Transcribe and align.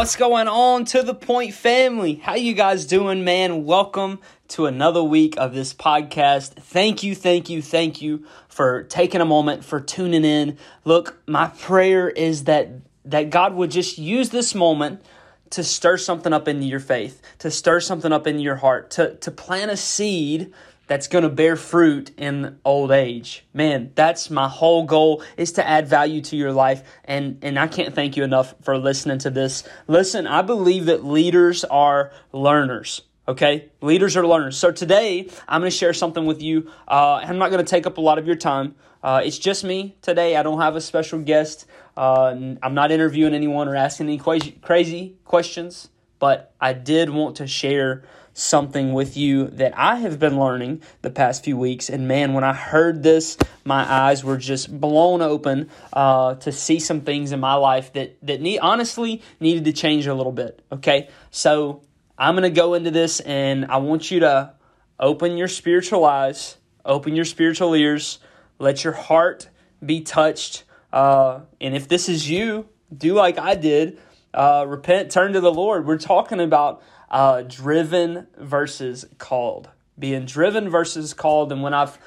What's 0.00 0.16
going 0.16 0.48
on 0.48 0.86
to 0.86 1.02
the 1.02 1.12
Point 1.12 1.52
family? 1.52 2.14
How 2.14 2.34
you 2.34 2.54
guys 2.54 2.86
doing, 2.86 3.22
man? 3.22 3.66
Welcome 3.66 4.20
to 4.48 4.64
another 4.64 5.02
week 5.02 5.34
of 5.36 5.52
this 5.52 5.74
podcast. 5.74 6.54
Thank 6.54 7.02
you, 7.02 7.14
thank 7.14 7.50
you, 7.50 7.60
thank 7.60 8.00
you 8.00 8.24
for 8.48 8.84
taking 8.84 9.20
a 9.20 9.26
moment 9.26 9.62
for 9.62 9.78
tuning 9.78 10.24
in. 10.24 10.56
Look, 10.86 11.20
my 11.26 11.48
prayer 11.48 12.08
is 12.08 12.44
that 12.44 12.70
that 13.04 13.28
God 13.28 13.52
would 13.52 13.70
just 13.70 13.98
use 13.98 14.30
this 14.30 14.54
moment 14.54 15.02
to 15.50 15.62
stir 15.62 15.98
something 15.98 16.32
up 16.32 16.48
into 16.48 16.64
your 16.64 16.80
faith, 16.80 17.20
to 17.40 17.50
stir 17.50 17.80
something 17.80 18.10
up 18.10 18.26
in 18.26 18.40
your 18.40 18.56
heart, 18.56 18.90
to 18.92 19.16
to 19.16 19.30
plant 19.30 19.70
a 19.70 19.76
seed 19.76 20.50
that's 20.90 21.06
going 21.06 21.22
to 21.22 21.28
bear 21.28 21.54
fruit 21.54 22.10
in 22.16 22.58
old 22.64 22.90
age. 22.90 23.46
Man, 23.54 23.92
that's 23.94 24.28
my 24.28 24.48
whole 24.48 24.82
goal 24.82 25.22
is 25.36 25.52
to 25.52 25.64
add 25.64 25.86
value 25.86 26.20
to 26.22 26.36
your 26.36 26.50
life 26.50 26.82
and 27.04 27.38
and 27.42 27.56
I 27.60 27.68
can't 27.68 27.94
thank 27.94 28.16
you 28.16 28.24
enough 28.24 28.56
for 28.62 28.76
listening 28.76 29.18
to 29.18 29.30
this. 29.30 29.62
Listen, 29.86 30.26
I 30.26 30.42
believe 30.42 30.86
that 30.86 31.04
leaders 31.04 31.62
are 31.62 32.10
learners. 32.32 33.02
Okay, 33.28 33.70
leaders 33.80 34.16
are 34.16 34.26
learners. 34.26 34.56
So 34.56 34.72
today 34.72 35.30
I'm 35.46 35.60
going 35.60 35.70
to 35.70 35.76
share 35.76 35.92
something 35.92 36.26
with 36.26 36.42
you. 36.42 36.68
Uh, 36.88 37.20
I'm 37.22 37.38
not 37.38 37.52
going 37.52 37.64
to 37.64 37.70
take 37.70 37.86
up 37.86 37.96
a 37.96 38.00
lot 38.00 38.18
of 38.18 38.26
your 38.26 38.34
time. 38.34 38.74
Uh, 39.00 39.22
it's 39.24 39.38
just 39.38 39.62
me 39.62 39.94
today. 40.02 40.34
I 40.34 40.42
don't 40.42 40.60
have 40.60 40.74
a 40.74 40.80
special 40.80 41.20
guest. 41.20 41.66
Uh, 41.96 42.34
I'm 42.64 42.74
not 42.74 42.90
interviewing 42.90 43.32
anyone 43.32 43.68
or 43.68 43.76
asking 43.76 44.08
any 44.08 44.18
crazy 44.18 45.16
questions, 45.24 45.88
but 46.18 46.52
I 46.60 46.72
did 46.72 47.10
want 47.10 47.36
to 47.36 47.46
share 47.46 48.02
something 48.32 48.92
with 48.92 49.16
you 49.16 49.48
that 49.48 49.76
I 49.76 49.96
have 49.96 50.18
been 50.18 50.38
learning 50.38 50.82
the 51.02 51.10
past 51.10 51.44
few 51.44 51.56
weeks. 51.56 51.88
And 51.88 52.08
man, 52.08 52.32
when 52.32 52.44
I 52.44 52.52
heard 52.52 53.02
this, 53.02 53.36
my 53.64 53.90
eyes 53.90 54.24
were 54.24 54.36
just 54.36 54.80
blown 54.80 55.22
open 55.22 55.70
uh, 55.92 56.34
to 56.36 56.52
see 56.52 56.80
some 56.80 57.02
things 57.02 57.32
in 57.32 57.40
my 57.40 57.54
life 57.54 57.92
that 57.94 58.16
that 58.22 58.40
need 58.40 58.58
honestly 58.60 59.22
needed 59.40 59.64
to 59.64 59.72
change 59.72 60.06
a 60.06 60.14
little 60.14 60.32
bit. 60.32 60.62
Okay, 60.72 61.08
so 61.30 61.82
I'm 62.18 62.34
gonna 62.34 62.50
go 62.50 62.74
into 62.74 62.90
this, 62.90 63.20
and 63.20 63.66
I 63.66 63.78
want 63.78 64.10
you 64.10 64.20
to 64.20 64.54
open 64.98 65.36
your 65.36 65.48
spiritual 65.48 66.04
eyes, 66.04 66.56
open 66.84 67.16
your 67.16 67.24
spiritual 67.24 67.74
ears, 67.74 68.18
let 68.58 68.84
your 68.84 68.92
heart 68.92 69.48
be 69.84 70.02
touched. 70.02 70.64
Uh, 70.92 71.40
and 71.60 71.74
if 71.74 71.88
this 71.88 72.08
is 72.08 72.28
you, 72.28 72.68
do 72.94 73.14
like 73.14 73.38
I 73.38 73.54
did. 73.54 73.98
Uh, 74.32 74.64
repent, 74.68 75.10
turn 75.10 75.32
to 75.32 75.40
the 75.40 75.52
Lord. 75.52 75.86
We're 75.86 75.98
talking 75.98 76.40
about 76.40 76.82
uh, 77.10 77.42
driven 77.42 78.26
versus 78.36 79.06
called. 79.18 79.68
Being 79.98 80.24
driven 80.24 80.70
versus 80.70 81.12
called. 81.14 81.52
And 81.52 81.62
when 81.62 81.74
I've 81.74 81.98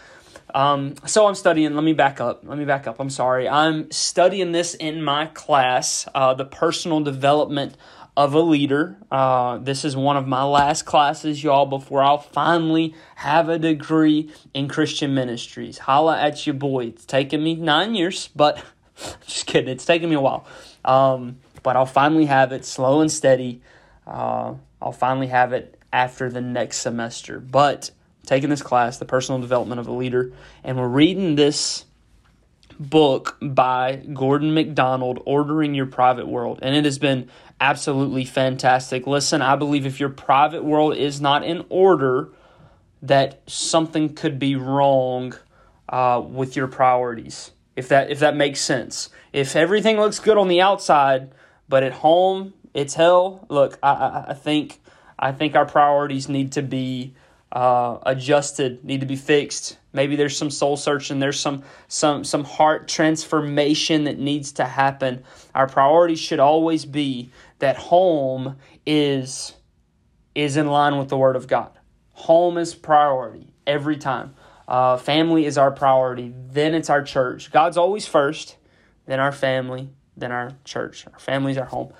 um, 0.54 0.96
so 1.06 1.28
I'm 1.28 1.36
studying. 1.36 1.73
Let 1.73 1.84
me 1.84 1.94
back 1.94 2.22
up. 2.22 2.44
Let 2.46 2.58
me 2.58 2.66
back 2.66 2.86
up. 2.86 3.00
I'm 3.00 3.09
sorry. 3.09 3.50
I'm 3.50 3.90
studying 3.92 4.52
this 4.52 4.76
in 4.76 5.02
my 5.02 5.26
class, 5.28 6.08
uh, 6.14 6.36
the 6.36 6.46
personal 6.46 7.00
development 7.00 7.76
of 8.16 8.34
a 8.34 8.40
leader. 8.40 8.98
Uh, 9.12 9.58
this 9.58 9.84
is 9.84 9.96
one 9.96 10.18
of 10.18 10.28
my 10.28 10.44
last 10.44 10.84
classes, 10.84 11.44
y'all, 11.44 11.66
before 11.66 12.04
I'll 12.04 12.20
finally 12.20 12.94
have 13.16 13.50
a 13.50 13.58
degree 13.58 14.31
in 14.54 14.68
Christian 14.68 15.16
ministries. 15.16 15.80
Holla 15.80 16.20
at 16.20 16.46
your 16.46 16.54
boy. 16.54 16.86
It's 16.88 17.06
taken 17.06 17.44
me 17.44 17.56
nine 17.56 17.96
years, 17.96 18.30
but 18.36 18.64
just 19.26 19.48
kidding. 19.48 19.70
It's 19.70 19.86
taken 19.86 20.09
me 20.09 20.16
a 20.16 20.22
while. 20.22 20.46
Um, 20.86 21.38
but 21.64 21.76
I'll 21.76 21.86
finally 21.88 22.26
have 22.26 22.52
it 22.52 22.66
slow 22.66 23.02
and 23.02 23.12
steady. 23.12 23.62
Uh, 24.06 24.56
I'll 24.82 24.92
finally 24.92 25.28
have 25.28 25.54
it 25.54 25.80
after 25.92 26.30
the 26.30 26.42
next 26.42 26.78
semester. 26.78 27.40
But 27.40 27.92
taking 28.26 28.50
this 28.50 28.62
class, 28.62 28.97
The 28.97 29.06
Personal 29.06 29.40
Development 29.40 29.80
of 29.80 29.88
a 29.88 29.94
Leader, 29.94 30.34
and 30.64 30.78
we're 30.78 30.88
reading 30.88 31.36
this 31.36 31.86
book 32.80 33.38
by 33.42 33.97
Gordon 34.13 34.53
MacDonald, 34.53 35.22
Ordering 35.25 35.74
Your 35.74 35.86
Private 35.86 36.28
World. 36.28 36.59
And 36.62 36.75
it 36.75 36.86
has 36.86 36.97
been 36.97 37.30
absolutely 37.62 38.25
fantastic. 38.25 39.08
Listen, 39.08 39.42
I 39.42 39.56
believe 39.56 39.86
if 39.86 40.00
your 40.00 40.09
private 40.09 40.63
world 40.63 40.96
is 40.96 41.22
not 41.22 41.44
in 41.44 41.66
order, 41.69 42.30
that 43.02 43.42
something 43.47 44.13
could 44.16 44.40
be 44.40 44.56
wrong 44.56 45.36
uh, 45.90 46.22
with 46.25 46.56
your 46.56 46.68
priorities. 46.68 47.52
If 47.75 47.90
that 47.90 48.12
if 48.12 48.19
that 48.19 48.36
makes 48.36 48.62
sense. 48.62 49.09
If 49.31 49.56
everything 49.56 49.97
looks 49.97 50.19
good 50.19 50.38
on 50.38 50.47
the 50.47 50.62
outside, 50.62 51.31
but 51.68 51.84
at 51.84 51.94
home 51.94 52.53
it's 52.73 52.94
hell. 52.94 53.45
Look, 53.50 53.78
I, 53.84 54.25
I, 54.29 54.34
think 54.34 54.81
I 55.17 55.31
think 55.31 55.56
our 55.56 55.66
priorities 55.66 56.28
need 56.28 56.53
to 56.53 56.61
be 56.61 57.13
uh, 57.51 58.00
adjusted, 58.06 58.84
need 58.84 59.01
to 59.01 59.06
be 59.06 59.16
fixed. 59.16 59.78
Maybe 59.94 60.16
there's 60.16 60.35
some 60.35 60.50
soul 60.50 60.75
searching. 60.75 61.19
There's 61.19 61.39
some 61.39 61.63
some 61.88 62.23
some 62.23 62.44
heart 62.44 62.88
transformation 62.88 64.06
that 64.06 64.17
needs 64.17 64.53
to 64.53 64.66
happen. 64.66 65.23
Our 65.53 65.67
priority 65.67 66.16
should 66.16 66.39
always 66.39 66.85
be 66.85 67.31
that 67.59 67.78
home 67.78 68.57
is 68.88 69.53
is 70.33 70.57
in 70.57 70.67
line 70.67 70.97
with 70.97 71.09
the 71.09 71.17
Word 71.17 71.35
of 71.35 71.47
God. 71.47 71.72
Home 72.13 72.57
is 72.57 72.73
priority 72.73 73.53
every 73.67 73.97
time. 73.97 74.33
Uh, 74.67 74.97
family 74.97 75.45
is 75.45 75.57
our 75.57 75.72
priority. 75.72 76.33
Then 76.35 76.73
it's 76.73 76.89
our 76.89 77.03
church. 77.03 77.51
God's 77.51 77.78
always 77.78 78.07
first. 78.07 78.56
Then 79.06 79.19
our 79.19 79.31
family. 79.31 79.89
Then 80.17 80.31
our 80.31 80.53
church. 80.63 81.06
Our 81.12 81.19
family's 81.19 81.57
our 81.57 81.66
home 81.66 81.94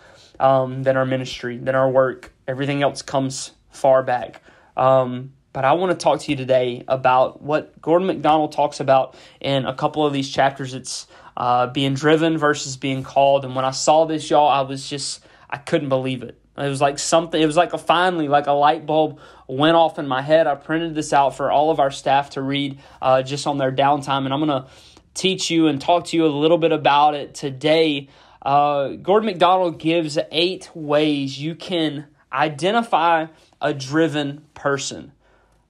um, 0.44 0.84
than 0.84 0.98
our 0.98 1.06
ministry, 1.06 1.58
than 1.58 1.74
our 1.74 1.90
work. 1.90 2.34
Everything 2.48 2.84
else 2.84 3.02
comes 3.02 3.52
far 3.72 4.04
back. 4.04 4.42
Um, 4.76 5.32
but 5.54 5.66
I 5.66 5.74
want 5.74 5.98
to 5.98 6.04
talk 6.04 6.20
to 6.20 6.32
you 6.32 6.36
today 6.36 6.84
about 6.88 7.42
what 7.42 7.82
Gordon 7.82 8.08
MacDonald 8.08 8.52
talks 8.52 8.80
about 8.80 9.16
in 9.40 9.66
a 9.66 9.74
couple 9.74 10.06
of 10.06 10.12
these 10.12 10.30
chapters. 10.30 10.74
It's 10.74 11.08
uh, 11.38 11.68
being 11.68 11.94
driven 11.94 12.38
versus 12.38 12.76
being 12.76 13.04
called. 13.04 13.46
And 13.46 13.56
when 13.56 13.64
I 13.64 13.72
saw 13.72 14.06
this, 14.06 14.30
y'all, 14.30 14.50
I 14.50 14.62
was 14.62 14.90
just, 14.90 15.24
I 15.50 15.58
couldn't 15.58 15.90
believe 15.90 16.24
it. 16.24 16.38
It 16.58 16.68
was 16.68 16.82
like 16.82 17.00
something, 17.00 17.42
it 17.42 17.46
was 17.46 17.58
like 17.58 17.74
a 17.74 17.78
finally, 17.78 18.28
like 18.28 18.46
a 18.48 18.52
light 18.52 18.86
bulb 18.86 19.20
went 19.48 19.76
off 19.76 19.98
in 19.98 20.08
my 20.08 20.22
head. 20.22 20.46
I 20.46 20.56
printed 20.56 20.94
this 20.94 21.14
out 21.14 21.36
for 21.36 21.52
all 21.52 21.72
of 21.72 21.80
our 21.80 21.90
staff 21.90 22.32
to 22.32 22.42
read 22.42 22.80
uh, 23.02 23.24
just 23.24 23.48
on 23.48 23.58
their 23.58 23.72
downtime. 23.72 24.26
And 24.26 24.34
I'm 24.34 24.46
going 24.46 24.64
to 24.64 24.70
teach 25.14 25.50
you 25.50 25.68
and 25.68 25.80
talk 25.80 26.06
to 26.06 26.18
you 26.18 26.26
a 26.26 26.28
little 26.28 26.58
bit 26.58 26.72
about 26.72 27.16
it 27.16 27.34
today. 27.34 28.10
Uh, 28.44 28.90
Gordon 28.90 29.28
MacDonald 29.28 29.80
gives 29.80 30.20
eight 30.32 30.70
ways 30.76 31.40
you 31.40 31.56
can 31.56 32.08
identify 32.32 33.28
a 33.62 33.74
driven 33.74 34.44
person, 34.54 35.14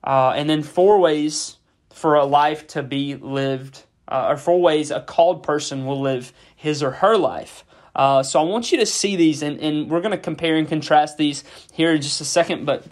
uh, 0.04 0.34
and 0.36 0.50
then 0.50 0.64
four 0.64 1.00
ways 1.00 1.58
for 1.92 2.16
a 2.16 2.26
life 2.26 2.66
to 2.68 2.82
be 2.82 3.16
lived, 3.16 3.84
uh, 4.08 4.26
or 4.30 4.38
four 4.38 4.60
ways 4.60 4.90
a 4.90 5.02
called 5.02 5.44
person 5.44 5.86
will 5.86 6.02
live 6.02 6.34
his 6.56 6.82
or 6.82 6.92
her 6.92 7.16
life. 7.16 7.64
Uh, 7.96 8.24
so 8.24 8.40
I 8.40 8.44
want 8.44 8.72
you 8.72 8.80
to 8.80 8.88
see 8.88 9.16
these, 9.16 9.44
and, 9.44 9.60
and 9.60 9.90
we're 9.90 10.02
going 10.02 10.12
to 10.12 10.18
compare 10.18 10.56
and 10.56 10.68
contrast 10.68 11.18
these 11.18 11.44
here 11.72 11.94
in 11.94 12.02
just 12.02 12.20
a 12.22 12.26
second. 12.26 12.66
But 12.66 12.88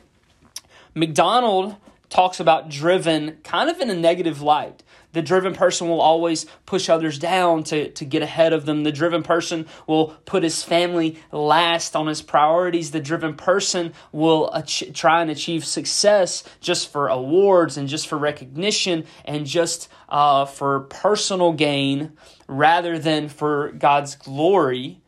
MacDonald 0.94 1.75
talks 2.09 2.40
about 2.40 2.69
driven 2.69 3.38
kind 3.44 3.69
of 3.69 3.80
in 3.80 3.90
a 3.90 3.96
negative 3.96 4.44
light. 4.44 4.84
The 5.13 5.22
driven 5.22 5.53
person 5.53 5.88
will 5.89 6.01
always 6.01 6.45
push 6.66 6.89
others 6.89 7.19
down 7.19 7.63
to, 7.66 7.89
to 7.91 8.05
get 8.05 8.22
ahead 8.22 8.53
of 8.53 8.66
them. 8.66 8.83
The 8.83 8.91
driven 8.91 9.23
person 9.23 9.66
will 9.88 10.09
put 10.25 10.44
his 10.44 10.63
family 10.63 11.17
last 11.31 11.95
on 11.95 12.07
his 12.07 12.22
priorities. 12.22 12.91
The 12.91 12.99
driven 12.99 13.35
person 13.35 13.94
will 14.11 14.51
ach- 14.53 14.91
try 14.94 15.21
and 15.21 15.29
achieve 15.29 15.66
success 15.66 16.44
just 16.59 16.91
for 16.91 17.07
awards 17.07 17.77
and 17.77 17.88
just 17.88 18.07
for 18.07 18.17
recognition 18.17 19.05
and 19.25 19.45
just 19.45 19.89
uh, 20.09 20.45
for 20.45 20.81
personal 20.81 21.53
gain 21.53 22.13
rather 22.47 23.00
than 23.00 23.29
for 23.29 23.71
God's 23.71 24.16
glory. 24.16 25.01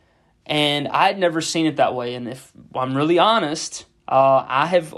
And 0.45 0.87
I'd 0.89 1.19
never 1.19 1.41
seen 1.41 1.65
it 1.65 1.77
that 1.77 1.95
way. 1.95 2.15
And 2.15 2.27
if 2.27 2.51
I'm 2.75 2.95
really 2.95 3.19
honest, 3.19 3.85
uh, 4.07 4.45
I 4.47 4.65
have 4.65 4.93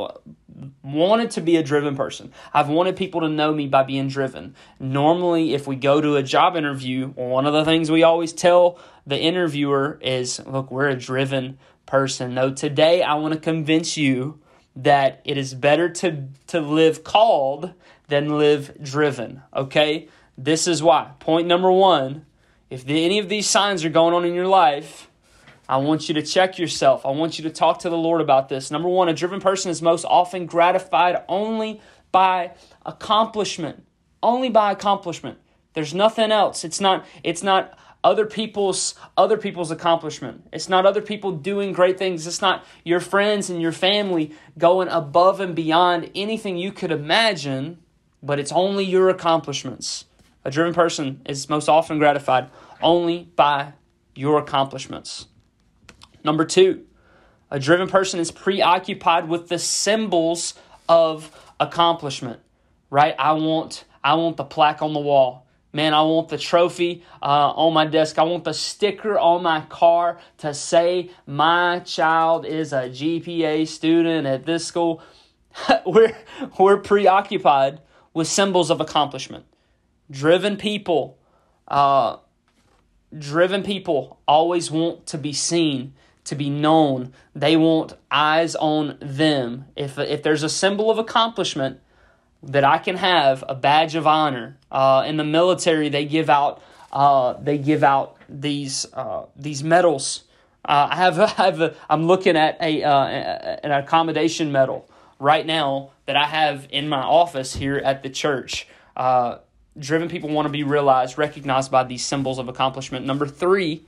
wanted 0.83 1.31
to 1.31 1.41
be 1.41 1.57
a 1.57 1.63
driven 1.63 1.95
person. 1.95 2.31
I've 2.53 2.69
wanted 2.69 2.95
people 2.95 3.21
to 3.21 3.29
know 3.29 3.53
me 3.53 3.67
by 3.67 3.83
being 3.83 4.07
driven. 4.07 4.55
Normally, 4.79 5.53
if 5.53 5.67
we 5.67 5.75
go 5.75 6.01
to 6.01 6.15
a 6.15 6.23
job 6.23 6.55
interview, 6.55 7.07
one 7.09 7.45
of 7.45 7.53
the 7.53 7.65
things 7.65 7.91
we 7.91 8.03
always 8.03 8.33
tell 8.33 8.79
the 9.05 9.19
interviewer 9.19 9.99
is, 10.01 10.39
look, 10.45 10.71
we're 10.71 10.89
a 10.89 10.95
driven 10.95 11.57
person. 11.85 12.33
No, 12.33 12.53
today 12.53 13.03
I 13.03 13.15
want 13.15 13.33
to 13.33 13.39
convince 13.39 13.97
you 13.97 14.39
that 14.75 15.21
it 15.23 15.37
is 15.37 15.53
better 15.53 15.89
to, 15.89 16.27
to 16.47 16.59
live 16.59 17.03
called 17.03 17.73
than 18.07 18.37
live 18.37 18.81
driven. 18.81 19.41
Okay? 19.55 20.09
This 20.37 20.67
is 20.67 20.83
why. 20.83 21.11
Point 21.19 21.47
number 21.47 21.71
one 21.71 22.25
if 22.69 22.83
the, 22.83 23.05
any 23.05 23.19
of 23.19 23.29
these 23.29 23.47
signs 23.47 23.85
are 23.85 23.89
going 23.89 24.13
on 24.13 24.25
in 24.25 24.33
your 24.33 24.47
life, 24.47 25.09
I 25.67 25.77
want 25.77 26.07
you 26.07 26.15
to 26.15 26.21
check 26.21 26.59
yourself. 26.59 27.05
I 27.05 27.11
want 27.11 27.39
you 27.39 27.43
to 27.43 27.49
talk 27.49 27.79
to 27.79 27.89
the 27.89 27.97
Lord 27.97 28.21
about 28.21 28.49
this. 28.49 28.69
Number 28.69 28.89
one, 28.89 29.09
a 29.09 29.13
driven 29.13 29.39
person 29.39 29.71
is 29.71 29.81
most 29.81 30.05
often 30.05 30.45
gratified 30.45 31.23
only 31.27 31.81
by 32.11 32.51
accomplishment. 32.85 33.83
Only 34.21 34.49
by 34.49 34.71
accomplishment. 34.71 35.39
There's 35.73 35.93
nothing 35.93 36.31
else. 36.31 36.63
It's 36.63 36.79
not, 36.79 37.05
it's 37.23 37.43
not 37.43 37.77
other 38.03 38.27
people's 38.27 38.93
other 39.17 39.35
people's 39.35 39.71
accomplishment. 39.71 40.47
It's 40.53 40.69
not 40.69 40.85
other 40.85 41.01
people 41.01 41.31
doing 41.31 41.73
great 41.73 41.97
things. 41.97 42.27
It's 42.27 42.41
not 42.41 42.63
your 42.83 42.99
friends 42.99 43.49
and 43.49 43.59
your 43.59 43.71
family 43.71 44.31
going 44.59 44.87
above 44.89 45.39
and 45.39 45.55
beyond 45.55 46.11
anything 46.13 46.55
you 46.55 46.71
could 46.71 46.91
imagine, 46.91 47.79
but 48.21 48.39
it's 48.39 48.51
only 48.51 48.85
your 48.85 49.09
accomplishments. 49.09 50.05
A 50.45 50.51
driven 50.51 50.75
person 50.75 51.21
is 51.25 51.49
most 51.49 51.67
often 51.67 51.97
gratified 51.97 52.51
only 52.79 53.31
by 53.35 53.73
your 54.13 54.37
accomplishments. 54.37 55.25
Number 56.25 56.43
two, 56.43 56.83
A 57.51 57.59
driven 57.59 57.87
person 57.87 58.19
is 58.19 58.31
preoccupied 58.31 59.29
with 59.29 59.47
the 59.47 59.59
symbols 59.59 60.55
of 60.89 61.31
accomplishment, 61.59 62.39
right? 62.89 63.15
I 63.19 63.33
want 63.33 63.85
I 64.03 64.15
want 64.15 64.35
the 64.35 64.43
plaque 64.43 64.81
on 64.81 64.93
the 64.93 64.99
wall. 64.99 65.45
Man, 65.71 65.93
I 65.93 66.01
want 66.01 66.29
the 66.29 66.37
trophy 66.37 67.03
uh, 67.21 67.51
on 67.51 67.73
my 67.73 67.85
desk. 67.85 68.17
I 68.17 68.23
want 68.23 68.43
the 68.43 68.53
sticker 68.53 69.19
on 69.19 69.43
my 69.43 69.61
car 69.61 70.19
to 70.37 70.53
say 70.53 71.11
my 71.27 71.79
child 71.79 72.45
is 72.45 72.73
a 72.73 72.89
GPA 72.89 73.67
student 73.67 74.25
at 74.25 74.45
this 74.45 74.65
school. 74.65 75.03
we're, 75.85 76.15
we're 76.57 76.77
preoccupied 76.77 77.81
with 78.13 78.27
symbols 78.27 78.71
of 78.71 78.79
accomplishment. 78.79 79.45
Driven 80.09 80.55
people, 80.55 81.19
uh, 81.67 82.17
driven 83.17 83.61
people 83.61 84.21
always 84.27 84.71
want 84.71 85.05
to 85.07 85.17
be 85.17 85.33
seen, 85.33 85.93
to 86.25 86.35
be 86.35 86.49
known. 86.49 87.13
They 87.33 87.55
want 87.55 87.93
eyes 88.11 88.55
on 88.55 88.97
them. 88.99 89.65
If, 89.75 89.97
if 89.97 90.23
there's 90.23 90.43
a 90.43 90.49
symbol 90.49 90.91
of 90.91 90.97
accomplishment 90.97 91.79
that 92.43 92.63
I 92.63 92.77
can 92.77 92.97
have, 92.97 93.43
a 93.47 93.55
badge 93.55 93.95
of 93.95 94.05
honor, 94.05 94.57
uh, 94.71 95.03
in 95.07 95.17
the 95.17 95.23
military 95.23 95.89
they 95.89 96.05
give 96.05 96.29
out 96.29 96.61
uh, 96.95 97.33
they 97.41 97.57
give 97.57 97.83
out 97.83 98.15
these 98.29 98.85
uh, 98.93 99.25
these 99.35 99.63
medals. 99.63 100.23
Uh, 100.63 100.87
I 100.91 100.95
have, 100.95 101.19
I 101.19 101.27
have 101.27 101.61
a, 101.61 101.75
I'm 101.89 102.07
looking 102.07 102.37
at 102.37 102.57
a 102.61 102.83
uh, 102.83 103.05
an 103.63 103.71
accommodation 103.71 104.51
medal 104.51 104.89
right 105.19 105.45
now 105.45 105.91
that 106.05 106.15
I 106.15 106.25
have 106.25 106.67
in 106.71 106.87
my 106.87 107.01
office 107.01 107.53
here 107.53 107.77
at 107.77 108.01
the 108.01 108.09
church. 108.09 108.67
Uh, 108.95 109.39
driven 109.77 110.07
people 110.07 110.29
want 110.29 110.45
to 110.45 110.51
be 110.51 110.63
realized, 110.63 111.17
recognized 111.17 111.69
by 111.69 111.83
these 111.83 112.03
symbols 112.03 112.39
of 112.39 112.47
accomplishment. 112.47 113.05
Number 113.05 113.27
three, 113.27 113.83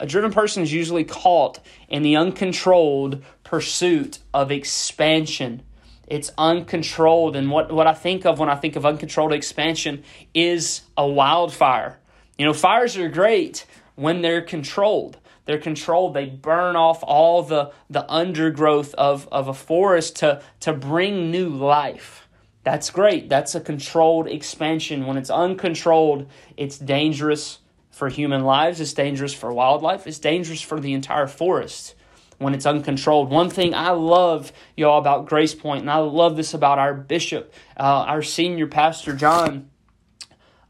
a 0.00 0.06
driven 0.06 0.32
person 0.32 0.62
is 0.62 0.72
usually 0.72 1.04
caught 1.04 1.60
in 1.88 2.02
the 2.02 2.16
uncontrolled 2.16 3.22
pursuit 3.44 4.18
of 4.32 4.50
expansion. 4.50 5.62
It's 6.06 6.32
uncontrolled. 6.36 7.36
And 7.36 7.50
what, 7.50 7.70
what 7.70 7.86
I 7.86 7.94
think 7.94 8.26
of 8.26 8.38
when 8.38 8.48
I 8.48 8.56
think 8.56 8.76
of 8.76 8.84
uncontrolled 8.84 9.32
expansion 9.32 10.02
is 10.34 10.82
a 10.96 11.06
wildfire. 11.06 12.00
You 12.38 12.46
know, 12.46 12.54
fires 12.54 12.96
are 12.96 13.08
great 13.08 13.66
when 13.94 14.22
they're 14.22 14.42
controlled. 14.42 15.18
They're 15.44 15.58
controlled. 15.58 16.14
They 16.14 16.26
burn 16.26 16.76
off 16.76 17.02
all 17.02 17.42
the, 17.42 17.72
the 17.88 18.10
undergrowth 18.10 18.94
of, 18.94 19.28
of 19.30 19.48
a 19.48 19.54
forest 19.54 20.16
to, 20.16 20.42
to 20.60 20.72
bring 20.72 21.30
new 21.30 21.48
life. 21.48 22.26
That's 22.64 22.90
great. 22.90 23.28
That's 23.28 23.54
a 23.54 23.60
controlled 23.60 24.26
expansion. 24.26 25.06
When 25.06 25.16
it's 25.16 25.30
uncontrolled, 25.30 26.28
it's 26.56 26.78
dangerous 26.78 27.59
for 28.00 28.08
human 28.08 28.44
lives, 28.44 28.80
it's 28.80 28.94
dangerous 28.94 29.34
for 29.34 29.52
wildlife, 29.52 30.06
it's 30.06 30.18
dangerous 30.18 30.62
for 30.62 30.80
the 30.80 30.94
entire 30.94 31.26
forest 31.26 31.94
when 32.38 32.54
it's 32.54 32.64
uncontrolled. 32.64 33.28
One 33.28 33.50
thing 33.50 33.74
I 33.74 33.90
love, 33.90 34.54
y'all, 34.74 34.98
about 34.98 35.26
Grace 35.26 35.54
Point, 35.54 35.82
and 35.82 35.90
I 35.90 35.98
love 35.98 36.34
this 36.34 36.54
about 36.54 36.78
our 36.78 36.94
bishop, 36.94 37.52
uh, 37.76 37.82
our 37.82 38.22
senior 38.22 38.66
pastor, 38.66 39.14
John. 39.14 39.68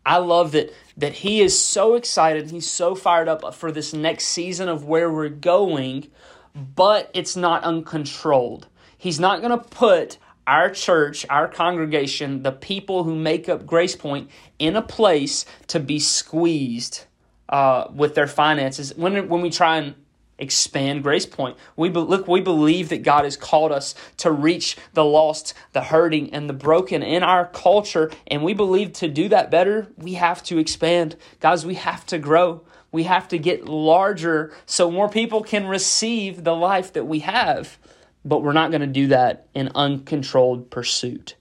I 0.04 0.16
love 0.18 0.50
that 0.52 0.72
that 0.96 1.12
he 1.12 1.40
is 1.40 1.56
so 1.56 1.94
excited, 1.94 2.50
he's 2.50 2.68
so 2.68 2.96
fired 2.96 3.28
up 3.28 3.54
for 3.54 3.70
this 3.70 3.94
next 3.94 4.24
season 4.24 4.68
of 4.68 4.84
where 4.84 5.08
we're 5.08 5.28
going, 5.28 6.10
but 6.52 7.12
it's 7.14 7.36
not 7.36 7.62
uncontrolled. 7.62 8.66
He's 8.98 9.20
not 9.20 9.40
going 9.40 9.56
to 9.56 9.64
put 9.64 10.18
our 10.48 10.68
church, 10.68 11.24
our 11.30 11.46
congregation, 11.46 12.42
the 12.42 12.50
people 12.50 13.04
who 13.04 13.14
make 13.14 13.48
up 13.48 13.66
Grace 13.66 13.94
Point 13.94 14.28
in 14.58 14.74
a 14.74 14.82
place 14.82 15.46
to 15.68 15.78
be 15.78 16.00
squeezed 16.00 17.04
uh, 17.50 17.88
with 17.94 18.14
their 18.14 18.26
finances. 18.26 18.94
When, 18.96 19.28
when 19.28 19.42
we 19.42 19.50
try 19.50 19.76
and 19.76 19.94
expand 20.40 21.02
Grace 21.02 21.26
Point. 21.26 21.56
We 21.76 21.90
be, 21.90 22.00
look, 22.00 22.26
we 22.26 22.40
believe 22.40 22.88
that 22.88 23.02
God 23.02 23.24
has 23.24 23.36
called 23.36 23.70
us 23.70 23.94
to 24.16 24.32
reach 24.32 24.76
the 24.94 25.04
lost, 25.04 25.54
the 25.72 25.82
hurting, 25.82 26.32
and 26.32 26.48
the 26.48 26.54
broken 26.54 27.02
in 27.02 27.22
our 27.22 27.46
culture, 27.46 28.10
and 28.26 28.42
we 28.42 28.54
believe 28.54 28.94
to 28.94 29.08
do 29.08 29.28
that 29.28 29.50
better, 29.50 29.88
we 29.96 30.14
have 30.14 30.42
to 30.44 30.58
expand. 30.58 31.16
Guys, 31.40 31.64
we 31.64 31.74
have 31.74 32.06
to 32.06 32.18
grow. 32.18 32.62
We 32.90 33.04
have 33.04 33.28
to 33.28 33.38
get 33.38 33.66
larger 33.66 34.52
so 34.66 34.90
more 34.90 35.08
people 35.08 35.42
can 35.42 35.66
receive 35.66 36.42
the 36.42 36.56
life 36.56 36.92
that 36.94 37.04
we 37.04 37.20
have. 37.20 37.78
But 38.24 38.42
we're 38.42 38.52
not 38.52 38.70
going 38.70 38.80
to 38.80 38.86
do 38.86 39.08
that 39.08 39.46
in 39.54 39.70
uncontrolled 39.74 40.70
pursuit. 40.70 41.36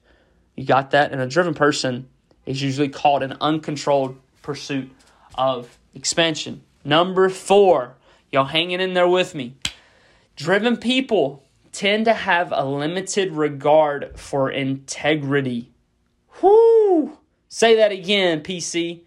You 0.55 0.65
got 0.65 0.91
that? 0.91 1.11
And 1.11 1.21
a 1.21 1.27
driven 1.27 1.53
person 1.53 2.07
is 2.45 2.61
usually 2.61 2.89
called 2.89 3.23
an 3.23 3.35
uncontrolled 3.41 4.17
pursuit 4.43 4.91
of 5.35 5.78
expansion. 5.93 6.61
Number 6.83 7.29
four, 7.29 7.95
Y'all 8.31 8.45
hanging 8.45 8.79
in 8.79 8.93
there 8.93 9.07
with 9.07 9.33
me. 9.33 9.55
Driven 10.35 10.77
people 10.77 11.43
tend 11.71 12.05
to 12.05 12.13
have 12.13 12.51
a 12.51 12.63
limited 12.63 13.33
regard 13.33 14.19
for 14.19 14.51
integrity. 14.51 15.71
Whoo! 16.41 17.17
Say 17.49 17.75
that 17.75 17.91
again, 17.91 18.41
PC. 18.41 19.01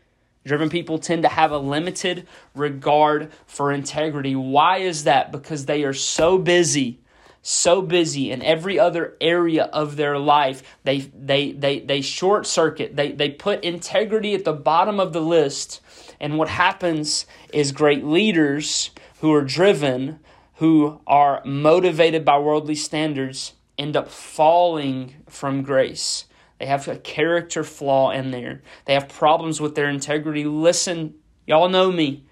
Driven 0.44 0.68
people 0.70 0.98
tend 0.98 1.22
to 1.22 1.28
have 1.28 1.52
a 1.52 1.58
limited 1.58 2.26
regard 2.54 3.30
for 3.46 3.70
integrity. 3.70 4.34
Why 4.34 4.78
is 4.78 5.04
that? 5.04 5.30
Because 5.30 5.66
they 5.66 5.84
are 5.84 5.92
so 5.92 6.36
busy, 6.36 6.98
so 7.42 7.80
busy 7.80 8.32
in 8.32 8.42
every 8.42 8.76
other 8.76 9.16
area 9.20 9.64
of 9.66 9.94
their 9.94 10.18
life. 10.18 10.64
They 10.82 10.98
they 10.98 11.52
they 11.52 11.78
they 11.78 12.00
short 12.00 12.48
circuit. 12.48 12.96
They 12.96 13.12
they 13.12 13.30
put 13.30 13.62
integrity 13.62 14.34
at 14.34 14.44
the 14.44 14.52
bottom 14.52 14.98
of 14.98 15.12
the 15.12 15.20
list. 15.20 15.80
And 16.22 16.38
what 16.38 16.48
happens 16.48 17.26
is 17.52 17.72
great 17.72 18.04
leaders 18.04 18.90
who 19.20 19.34
are 19.34 19.42
driven, 19.42 20.20
who 20.54 21.00
are 21.04 21.42
motivated 21.44 22.24
by 22.24 22.38
worldly 22.38 22.76
standards, 22.76 23.54
end 23.76 23.96
up 23.96 24.08
falling 24.08 25.16
from 25.28 25.62
grace. 25.62 26.26
They 26.60 26.66
have 26.66 26.86
a 26.86 26.96
character 26.96 27.64
flaw 27.64 28.12
in 28.12 28.30
there. 28.30 28.62
They 28.84 28.94
have 28.94 29.08
problems 29.08 29.60
with 29.60 29.74
their 29.74 29.88
integrity. 29.88 30.44
Listen, 30.44 31.14
y'all 31.44 31.68
know 31.68 31.90
me. 31.90 32.24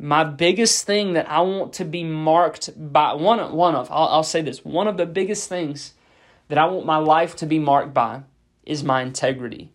My 0.00 0.24
biggest 0.24 0.84
thing 0.84 1.12
that 1.12 1.30
I 1.30 1.40
want 1.40 1.74
to 1.74 1.84
be 1.84 2.02
marked 2.02 2.70
by 2.76 3.14
one 3.14 3.52
one 3.52 3.76
of 3.76 3.90
I'll, 3.90 4.08
I'll 4.08 4.22
say 4.24 4.42
this 4.42 4.64
one 4.64 4.88
of 4.88 4.96
the 4.96 5.06
biggest 5.06 5.48
things 5.48 5.94
that 6.48 6.58
I 6.58 6.66
want 6.66 6.86
my 6.86 6.96
life 6.96 7.36
to 7.36 7.46
be 7.46 7.58
marked 7.58 7.94
by 7.94 8.22
is 8.64 8.82
my 8.82 9.02
integrity. 9.02 9.72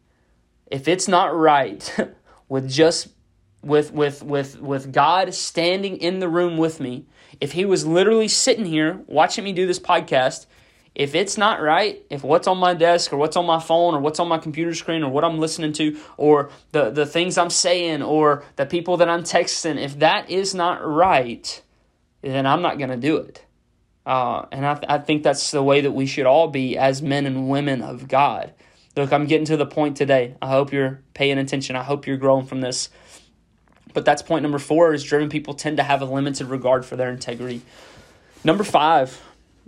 If 0.67 0.87
it's 0.87 1.07
not 1.07 1.35
right 1.35 1.97
with 2.49 2.69
just 2.69 3.12
with 3.63 3.91
with 3.91 4.23
with 4.23 4.59
with 4.59 4.91
God 4.91 5.33
standing 5.33 5.97
in 5.97 6.19
the 6.19 6.29
room 6.29 6.57
with 6.57 6.79
me, 6.79 7.05
if 7.41 7.53
he 7.53 7.65
was 7.65 7.85
literally 7.85 8.27
sitting 8.27 8.65
here 8.65 9.01
watching 9.07 9.43
me 9.43 9.53
do 9.53 9.65
this 9.65 9.79
podcast, 9.79 10.45
if 10.95 11.15
it's 11.15 11.37
not 11.37 11.61
right, 11.61 12.03
if 12.09 12.23
what's 12.23 12.47
on 12.47 12.57
my 12.57 12.73
desk 12.73 13.11
or 13.13 13.17
what's 13.17 13.35
on 13.35 13.45
my 13.45 13.59
phone 13.59 13.95
or 13.95 13.99
what's 13.99 14.19
on 14.19 14.27
my 14.27 14.37
computer 14.37 14.75
screen 14.75 15.03
or 15.03 15.09
what 15.09 15.23
I'm 15.23 15.39
listening 15.39 15.73
to 15.73 15.97
or 16.17 16.51
the 16.71 16.91
the 16.91 17.05
things 17.05 17.37
I'm 17.37 17.49
saying 17.49 18.03
or 18.03 18.43
the 18.57 18.65
people 18.65 18.97
that 18.97 19.09
I'm 19.09 19.23
texting, 19.23 19.81
if 19.81 19.99
that 19.99 20.29
is 20.29 20.53
not 20.53 20.85
right, 20.85 21.61
then 22.21 22.45
I'm 22.45 22.61
not 22.61 22.77
going 22.77 22.91
to 22.91 22.97
do 22.97 23.17
it. 23.17 23.45
Uh, 24.05 24.45
and 24.51 24.65
I, 24.65 24.73
th- 24.73 24.85
I 24.89 24.97
think 24.97 25.23
that's 25.23 25.51
the 25.51 25.63
way 25.63 25.81
that 25.81 25.91
we 25.91 26.05
should 26.05 26.25
all 26.25 26.49
be 26.49 26.77
as 26.77 27.01
men 27.01 27.25
and 27.25 27.49
women 27.49 27.81
of 27.81 28.07
God. 28.07 28.53
Look, 28.95 29.11
I'm 29.11 29.25
getting 29.25 29.45
to 29.45 29.57
the 29.57 29.65
point 29.65 29.97
today. 29.97 30.35
I 30.41 30.49
hope 30.49 30.71
you're 30.71 31.01
paying 31.13 31.39
attention. 31.39 31.75
I 31.75 31.83
hope 31.83 32.05
you're 32.05 32.17
growing 32.17 32.45
from 32.45 32.61
this. 32.61 32.89
But 33.93 34.05
that's 34.05 34.21
point 34.21 34.43
number 34.43 34.59
four 34.59 34.93
is 34.93 35.03
driven 35.03 35.29
people 35.29 35.53
tend 35.53 35.77
to 35.77 35.83
have 35.83 36.01
a 36.01 36.05
limited 36.05 36.47
regard 36.47 36.85
for 36.85 36.95
their 36.95 37.09
integrity. 37.09 37.61
Number 38.43 38.63
five 38.63 39.21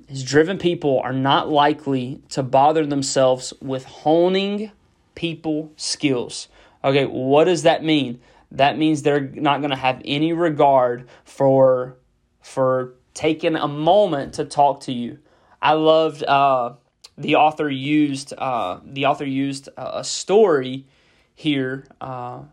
is 0.09 0.23
driven 0.23 0.57
people 0.57 0.99
are 0.99 1.13
not 1.13 1.49
likely 1.49 2.21
to 2.29 2.43
bother 2.43 2.85
themselves 2.85 3.53
with 3.61 3.85
honing 3.85 4.71
people 5.13 5.71
skills. 5.77 6.47
Okay, 6.83 7.05
what 7.05 7.45
does 7.45 7.63
that 7.63 7.83
mean? 7.83 8.19
That 8.51 8.77
means 8.77 9.01
they're 9.01 9.21
not 9.21 9.61
going 9.61 9.71
to 9.71 9.77
have 9.77 10.01
any 10.05 10.33
regard 10.33 11.07
for 11.23 11.97
for 12.41 12.93
taking 13.13 13.55
a 13.55 13.67
moment 13.67 14.35
to 14.35 14.45
talk 14.45 14.81
to 14.81 14.93
you. 14.93 15.17
I 15.61 15.73
loved 15.73 16.23
uh, 16.23 16.73
the 17.17 17.35
author 17.35 17.69
used 17.69 18.33
uh, 18.37 18.79
the 18.85 19.05
author 19.05 19.25
used 19.25 19.69
a 19.77 20.03
story 20.03 20.85
here 21.33 21.85
uh, 21.99 22.43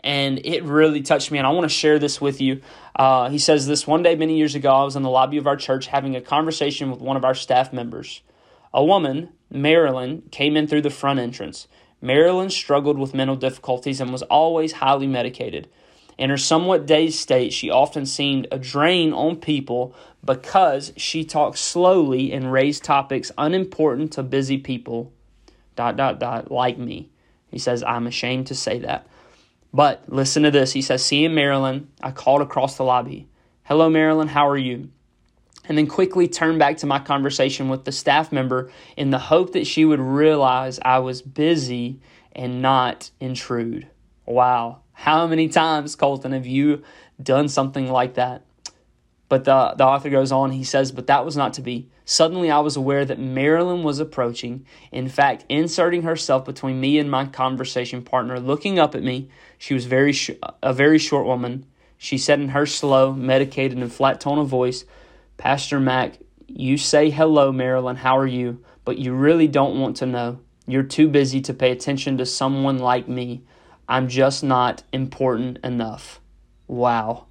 and 0.00 0.44
it 0.44 0.64
really 0.64 1.02
touched 1.02 1.30
me. 1.30 1.38
And 1.38 1.46
I 1.46 1.50
want 1.50 1.64
to 1.64 1.74
share 1.74 1.98
this 1.98 2.20
with 2.20 2.40
you. 2.40 2.60
Uh, 2.94 3.28
he 3.30 3.38
says 3.38 3.66
this 3.66 3.86
one 3.86 4.02
day, 4.02 4.14
many 4.14 4.36
years 4.36 4.54
ago, 4.54 4.70
I 4.70 4.84
was 4.84 4.96
in 4.96 5.02
the 5.02 5.10
lobby 5.10 5.38
of 5.38 5.46
our 5.46 5.56
church 5.56 5.86
having 5.86 6.16
a 6.16 6.20
conversation 6.20 6.90
with 6.90 7.00
one 7.00 7.16
of 7.16 7.24
our 7.24 7.34
staff 7.34 7.72
members. 7.72 8.22
A 8.72 8.84
woman, 8.84 9.30
Marilyn, 9.50 10.22
came 10.30 10.56
in 10.56 10.66
through 10.66 10.82
the 10.82 10.90
front 10.90 11.18
entrance. 11.20 11.68
Marilyn 12.00 12.50
struggled 12.50 12.98
with 12.98 13.14
mental 13.14 13.36
difficulties 13.36 14.00
and 14.00 14.12
was 14.12 14.22
always 14.22 14.72
highly 14.72 15.06
medicated. 15.06 15.68
In 16.16 16.30
her 16.30 16.36
somewhat 16.36 16.86
dazed 16.86 17.18
state, 17.18 17.52
she 17.52 17.70
often 17.70 18.04
seemed 18.04 18.48
a 18.50 18.58
drain 18.58 19.12
on 19.12 19.36
people 19.36 19.94
because 20.24 20.92
she 20.96 21.24
talked 21.24 21.58
slowly 21.58 22.32
and 22.32 22.52
raised 22.52 22.82
topics 22.82 23.30
unimportant 23.38 24.12
to 24.12 24.22
busy 24.22 24.58
people. 24.58 25.12
Dot 25.76 25.96
dot 25.96 26.18
dot 26.18 26.50
like 26.50 26.76
me. 26.76 27.08
He 27.50 27.58
says, 27.58 27.84
I'm 27.84 28.06
ashamed 28.06 28.48
to 28.48 28.54
say 28.54 28.80
that. 28.80 29.06
But 29.72 30.04
listen 30.08 30.42
to 30.44 30.50
this. 30.50 30.72
He 30.72 30.82
says, 30.82 31.04
Seeing 31.04 31.34
Marilyn, 31.34 31.88
I 32.02 32.10
called 32.10 32.42
across 32.42 32.76
the 32.76 32.84
lobby. 32.84 33.28
Hello, 33.64 33.90
Marilyn, 33.90 34.28
how 34.28 34.48
are 34.48 34.56
you? 34.56 34.88
and 35.68 35.76
then 35.76 35.86
quickly 35.86 36.26
turned 36.26 36.58
back 36.58 36.78
to 36.78 36.86
my 36.86 36.98
conversation 36.98 37.68
with 37.68 37.84
the 37.84 37.92
staff 37.92 38.32
member 38.32 38.70
in 38.96 39.10
the 39.10 39.18
hope 39.18 39.52
that 39.52 39.66
she 39.66 39.84
would 39.84 40.00
realize 40.00 40.80
I 40.82 40.98
was 40.98 41.20
busy 41.20 42.00
and 42.32 42.62
not 42.62 43.10
intrude. 43.20 43.86
Wow. 44.24 44.80
How 44.92 45.26
many 45.26 45.48
times, 45.48 45.94
Colton, 45.94 46.32
have 46.32 46.46
you 46.46 46.82
done 47.22 47.48
something 47.48 47.90
like 47.90 48.14
that? 48.14 48.44
But 49.28 49.44
the, 49.44 49.74
the 49.76 49.84
author 49.84 50.08
goes 50.08 50.32
on, 50.32 50.52
he 50.52 50.64
says, 50.64 50.90
But 50.90 51.06
that 51.08 51.24
was 51.24 51.36
not 51.36 51.52
to 51.54 51.62
be. 51.62 51.88
Suddenly 52.04 52.50
I 52.50 52.60
was 52.60 52.76
aware 52.76 53.04
that 53.04 53.18
Marilyn 53.18 53.82
was 53.82 53.98
approaching, 53.98 54.64
in 54.90 55.08
fact, 55.08 55.44
inserting 55.50 56.02
herself 56.02 56.46
between 56.46 56.80
me 56.80 56.98
and 56.98 57.10
my 57.10 57.26
conversation 57.26 58.02
partner, 58.02 58.40
looking 58.40 58.78
up 58.78 58.94
at 58.94 59.02
me. 59.02 59.28
She 59.58 59.74
was 59.74 59.84
very 59.84 60.12
sh- 60.12 60.30
a 60.62 60.72
very 60.72 60.98
short 60.98 61.26
woman. 61.26 61.66
She 61.98 62.16
said 62.16 62.40
in 62.40 62.50
her 62.50 62.64
slow, 62.64 63.12
medicated, 63.12 63.76
and 63.76 63.92
flat 63.92 64.20
tone 64.20 64.38
of 64.38 64.48
voice, 64.48 64.84
Pastor 65.36 65.78
Mac, 65.78 66.18
you 66.46 66.78
say 66.78 67.10
hello, 67.10 67.52
Marilyn, 67.52 67.96
how 67.96 68.16
are 68.16 68.26
you? 68.26 68.64
But 68.86 68.96
you 68.96 69.12
really 69.12 69.48
don't 69.48 69.78
want 69.78 69.98
to 69.98 70.06
know. 70.06 70.38
You're 70.66 70.82
too 70.82 71.08
busy 71.08 71.42
to 71.42 71.52
pay 71.52 71.70
attention 71.70 72.16
to 72.18 72.26
someone 72.26 72.78
like 72.78 73.08
me. 73.08 73.42
I'm 73.86 74.08
just 74.08 74.42
not 74.42 74.82
important 74.92 75.58
enough. 75.62 76.20
Wow 76.66 77.26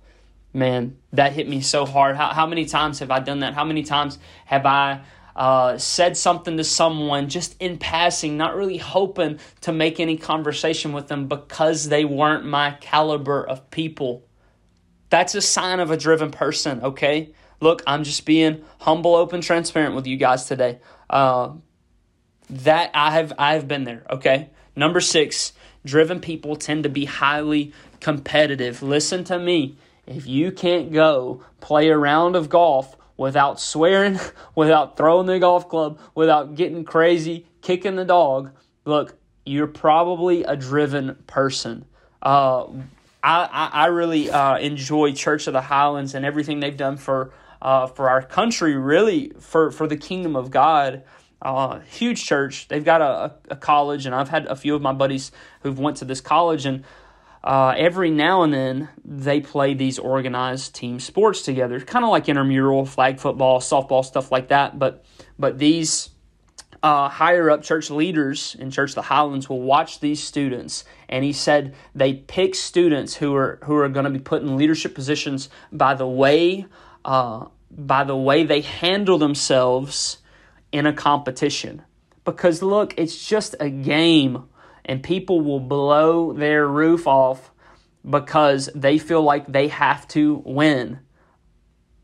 man, 0.57 0.97
that 1.13 1.33
hit 1.33 1.47
me 1.47 1.61
so 1.61 1.85
hard. 1.85 2.17
How, 2.17 2.33
how 2.33 2.47
many 2.47 2.65
times 2.65 2.99
have 2.99 3.11
I 3.11 3.19
done 3.19 3.39
that? 3.39 3.53
How 3.53 3.63
many 3.63 3.83
times 3.83 4.17
have 4.45 4.65
I 4.65 5.01
uh, 5.35 5.77
said 5.77 6.17
something 6.17 6.57
to 6.57 6.63
someone 6.63 7.29
just 7.29 7.55
in 7.61 7.77
passing, 7.77 8.35
not 8.35 8.55
really 8.55 8.77
hoping 8.77 9.39
to 9.61 9.71
make 9.71 9.99
any 9.99 10.17
conversation 10.17 10.93
with 10.93 11.07
them 11.07 11.27
because 11.27 11.89
they 11.89 12.03
weren't 12.03 12.43
my 12.45 12.71
caliber 12.81 13.47
of 13.47 13.69
people? 13.69 14.25
That's 15.09 15.35
a 15.35 15.41
sign 15.41 15.79
of 15.79 15.91
a 15.91 15.97
driven 15.97 16.31
person, 16.31 16.81
okay? 16.81 17.29
Look, 17.61 17.81
I'm 17.87 18.03
just 18.03 18.25
being 18.25 18.65
humble, 18.79 19.15
open, 19.15 19.41
transparent 19.41 19.95
with 19.95 20.07
you 20.07 20.17
guys 20.17 20.45
today. 20.45 20.79
Uh, 21.09 21.53
that 22.49 22.91
I 22.93 23.11
have 23.11 23.33
I 23.37 23.53
have 23.53 23.67
been 23.67 23.83
there, 23.83 24.05
okay? 24.09 24.49
Number 24.75 25.01
six, 25.01 25.53
driven 25.85 26.19
people 26.19 26.55
tend 26.55 26.83
to 26.83 26.89
be 26.89 27.05
highly 27.05 27.73
competitive. 27.99 28.81
Listen 28.81 29.23
to 29.25 29.39
me 29.39 29.77
if 30.07 30.25
you 30.25 30.51
can't 30.51 30.91
go 30.91 31.43
play 31.59 31.89
a 31.89 31.97
round 31.97 32.35
of 32.35 32.49
golf 32.49 32.95
without 33.17 33.59
swearing, 33.59 34.19
without 34.55 34.97
throwing 34.97 35.27
the 35.27 35.39
golf 35.39 35.69
club, 35.69 35.99
without 36.15 36.55
getting 36.55 36.83
crazy, 36.83 37.45
kicking 37.61 37.95
the 37.95 38.05
dog, 38.05 38.51
look, 38.85 39.17
you're 39.45 39.67
probably 39.67 40.43
a 40.43 40.55
driven 40.55 41.15
person. 41.27 41.85
Uh, 42.21 42.67
I, 43.23 43.69
I, 43.73 43.85
really 43.87 44.29
uh, 44.29 44.57
enjoy 44.57 45.13
Church 45.13 45.47
of 45.47 45.53
the 45.53 45.61
Highlands 45.61 46.15
and 46.15 46.25
everything 46.25 46.59
they've 46.59 46.75
done 46.75 46.97
for 46.97 47.33
uh, 47.61 47.87
for 47.87 48.09
our 48.09 48.21
country, 48.21 48.75
really 48.75 49.31
for, 49.39 49.71
for 49.71 49.87
the 49.87 49.97
kingdom 49.97 50.35
of 50.35 50.51
God. 50.51 51.03
Uh, 51.41 51.79
huge 51.79 52.23
church. 52.23 52.67
They've 52.67 52.83
got 52.83 53.01
a, 53.01 53.35
a 53.49 53.55
college, 53.55 54.05
and 54.05 54.15
I've 54.15 54.29
had 54.29 54.45
a 54.47 54.55
few 54.55 54.75
of 54.75 54.81
my 54.81 54.93
buddies 54.93 55.31
who've 55.61 55.77
went 55.77 55.97
to 55.97 56.05
this 56.05 56.21
college, 56.21 56.65
and 56.65 56.83
uh, 57.47 57.73
every 57.77 58.11
now 58.11 58.43
and 58.43 58.53
then 58.53 58.89
they 59.05 59.39
play 59.39 59.73
these 59.73 59.99
organized 59.99 60.75
team 60.75 60.99
sports 60.99 61.43
together, 61.43 61.79
kind 61.79 62.03
of 62.03 62.11
like 62.11 62.27
intramural, 62.27 62.85
flag 62.85 63.21
football, 63.21 63.61
softball, 63.61 64.03
stuff 64.03 64.33
like 64.33 64.49
that. 64.49 64.77
But 64.77 65.05
but 65.39 65.57
these 65.57 66.09
uh, 66.83 67.07
higher 67.07 67.49
up 67.49 67.63
church 67.63 67.89
leaders 67.89 68.53
in 68.59 68.69
Church 68.69 68.91
of 68.91 68.95
the 68.95 69.01
Highlands 69.03 69.47
will 69.47 69.61
watch 69.61 70.01
these 70.01 70.21
students, 70.21 70.83
and 71.07 71.23
he 71.23 71.31
said 71.31 71.73
they 71.95 72.15
pick 72.15 72.53
students 72.53 73.15
who 73.15 73.33
are 73.33 73.59
who 73.63 73.77
are 73.77 73.87
going 73.87 74.03
to 74.03 74.09
be 74.09 74.19
put 74.19 74.41
in 74.41 74.57
leadership 74.57 74.93
positions 74.93 75.47
by 75.71 75.93
the 75.93 76.05
way 76.05 76.65
uh, 77.05 77.45
by 77.71 78.03
the 78.03 78.17
way 78.17 78.43
they 78.43 78.59
handle 78.59 79.17
themselves 79.17 80.17
in 80.73 80.85
a 80.85 80.91
competition. 80.91 81.81
Because 82.25 82.61
look, 82.61 82.93
it's 82.97 83.25
just 83.25 83.55
a 83.61 83.69
game 83.69 84.49
and 84.87 85.03
people 85.03 85.41
will 85.41 85.59
blow 85.59 86.33
their 86.33 86.65
roof 86.65 87.05
off 87.07 87.51
because 88.09 88.69
they 88.73 88.97
feel 88.97 89.21
like 89.21 89.45
they 89.47 89.67
have 89.67 90.07
to 90.09 90.41
win. 90.45 90.99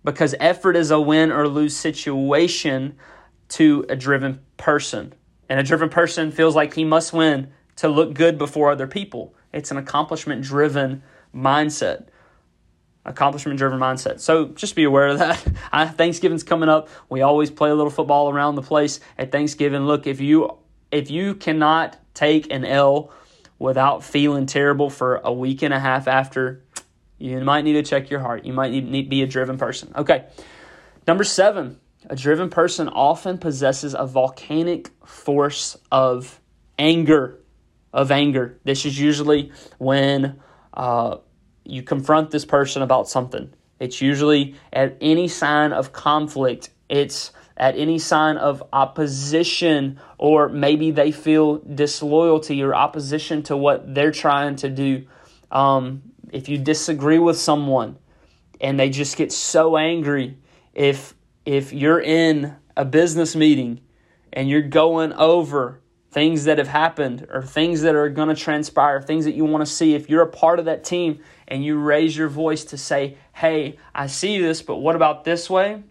Because 0.04 0.36
effort 0.40 0.76
is 0.76 0.92
a 0.92 1.00
win 1.00 1.32
or 1.32 1.48
lose 1.48 1.76
situation 1.76 2.98
to 3.50 3.86
a 3.88 3.96
driven 3.96 4.42
person. 4.58 5.14
And 5.48 5.60
a 5.60 5.64
driven 5.64 5.90
person 5.90 6.32
feels 6.32 6.56
like 6.56 6.74
he 6.74 6.84
must 6.84 7.14
win 7.14 7.52
to 7.78 7.88
look 7.88 8.14
good 8.14 8.38
before 8.38 8.72
other 8.72 8.88
people. 8.88 9.34
It's 9.54 9.72
an 9.72 9.78
accomplishment 9.78 10.42
driven 10.42 11.04
mindset. 11.34 12.08
Accomplishment 13.06 13.58
driven 13.58 13.80
mindset. 13.80 14.20
So 14.20 14.48
just 14.48 14.76
be 14.76 14.84
aware 14.84 15.08
of 15.08 15.20
that. 15.20 15.38
Thanksgiving's 15.98 16.44
coming 16.44 16.70
up. 16.70 16.90
We 17.10 17.22
always 17.22 17.52
play 17.52 17.70
a 17.70 17.76
little 17.76 17.92
football 17.92 18.30
around 18.30 18.56
the 18.56 18.62
place 18.62 19.00
at 19.18 19.32
Thanksgiving. 19.32 19.86
Look, 19.86 20.08
if 20.08 20.20
you 20.20 20.58
if 20.94 21.10
you 21.10 21.34
cannot 21.34 21.98
take 22.14 22.52
an 22.54 22.64
L 22.64 23.12
without 23.58 24.04
feeling 24.04 24.46
terrible 24.46 24.90
for 24.90 25.16
a 25.24 25.34
week 25.34 25.64
and 25.64 25.74
a 25.74 25.80
half 25.80 26.08
after, 26.08 26.64
you 27.18 27.40
might 27.42 27.64
need 27.64 27.74
to 27.74 27.84
check 27.84 28.10
your 28.10 28.20
heart. 28.20 28.46
You 28.46 28.54
might 28.54 28.72
need 28.72 29.10
be 29.10 29.24
a 29.24 29.28
driven 29.28 29.58
person. 29.58 29.92
Okay. 29.96 30.26
Number 31.08 31.24
seven, 31.24 31.80
a 32.10 32.16
driven 32.16 32.50
person 32.50 32.88
often 32.90 33.38
possesses 33.38 33.96
a 33.98 34.06
volcanic 34.06 34.92
force 35.06 35.78
of 35.92 36.40
anger. 36.78 37.40
Of 37.92 38.12
anger. 38.12 38.60
This 38.64 38.86
is 38.86 39.00
usually 39.00 39.52
when 39.80 40.40
uh, 40.74 41.18
you 41.64 41.84
confront 41.84 42.32
this 42.32 42.46
person 42.46 42.82
about 42.82 43.08
something. 43.10 43.54
It's 43.80 44.02
usually 44.02 44.56
at 44.72 44.98
any 45.02 45.28
sign 45.28 45.74
of 45.74 45.92
conflict. 45.92 46.70
It's 46.90 47.32
at 47.56 47.78
any 47.78 48.00
sign 48.00 48.38
of 48.38 48.64
opposition, 48.74 50.00
or 50.18 50.50
maybe 50.50 50.92
they 50.92 51.12
feel 51.12 51.58
disloyalty 51.58 52.64
or 52.64 52.74
opposition 52.74 53.44
to 53.44 53.56
what 53.56 53.94
they're 53.94 54.12
trying 54.12 54.56
to 54.58 54.70
do. 54.70 55.06
Um, 55.52 56.02
if 56.32 56.50
you 56.50 56.58
disagree 56.58 57.20
with 57.20 57.38
someone 57.38 57.98
and 58.60 58.80
they 58.80 58.90
just 58.90 59.18
get 59.18 59.32
so 59.32 59.78
angry, 59.78 60.38
if 60.74 61.14
if 61.46 61.74
you're 61.74 62.02
in 62.02 62.56
a 62.76 62.86
business 62.86 63.36
meeting 63.36 63.82
and 64.32 64.50
you're 64.50 64.62
going 64.62 65.14
over 65.14 65.82
things 66.10 66.46
that 66.46 66.58
have 66.58 66.68
happened 66.68 67.28
or 67.32 67.42
things 67.42 67.82
that 67.82 67.96
are 67.96 68.10
going 68.10 68.30
to 68.30 68.36
transpire, 68.36 69.02
things 69.02 69.26
that 69.26 69.34
you 69.34 69.46
want 69.46 69.66
to 69.66 69.72
see, 69.72 69.96
if 69.96 70.10
you're 70.10 70.22
a 70.22 70.28
part 70.28 70.60
of 70.60 70.66
that 70.66 70.84
team 70.84 71.20
and 71.48 71.66
you 71.66 71.78
raise 71.78 72.16
your 72.16 72.30
voice 72.30 72.66
to 72.66 72.78
say, 72.78 73.18
Hey, 73.34 73.78
I 73.94 74.08
see 74.08 74.40
this, 74.40 74.62
but 74.62 74.78
what 74.78 74.96
about 74.96 75.24
this 75.24 75.50
way? 75.50 75.84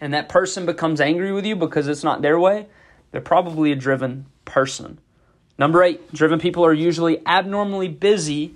And 0.00 0.14
that 0.14 0.28
person 0.28 0.66
becomes 0.66 1.00
angry 1.00 1.32
with 1.32 1.44
you 1.46 1.56
because 1.56 1.88
it's 1.88 2.04
not 2.04 2.22
their 2.22 2.38
way, 2.38 2.66
they're 3.10 3.20
probably 3.20 3.72
a 3.72 3.76
driven 3.76 4.26
person. 4.44 4.98
Number 5.58 5.82
eight, 5.82 6.12
driven 6.12 6.38
people 6.38 6.64
are 6.64 6.72
usually 6.72 7.20
abnormally 7.26 7.88
busy, 7.88 8.54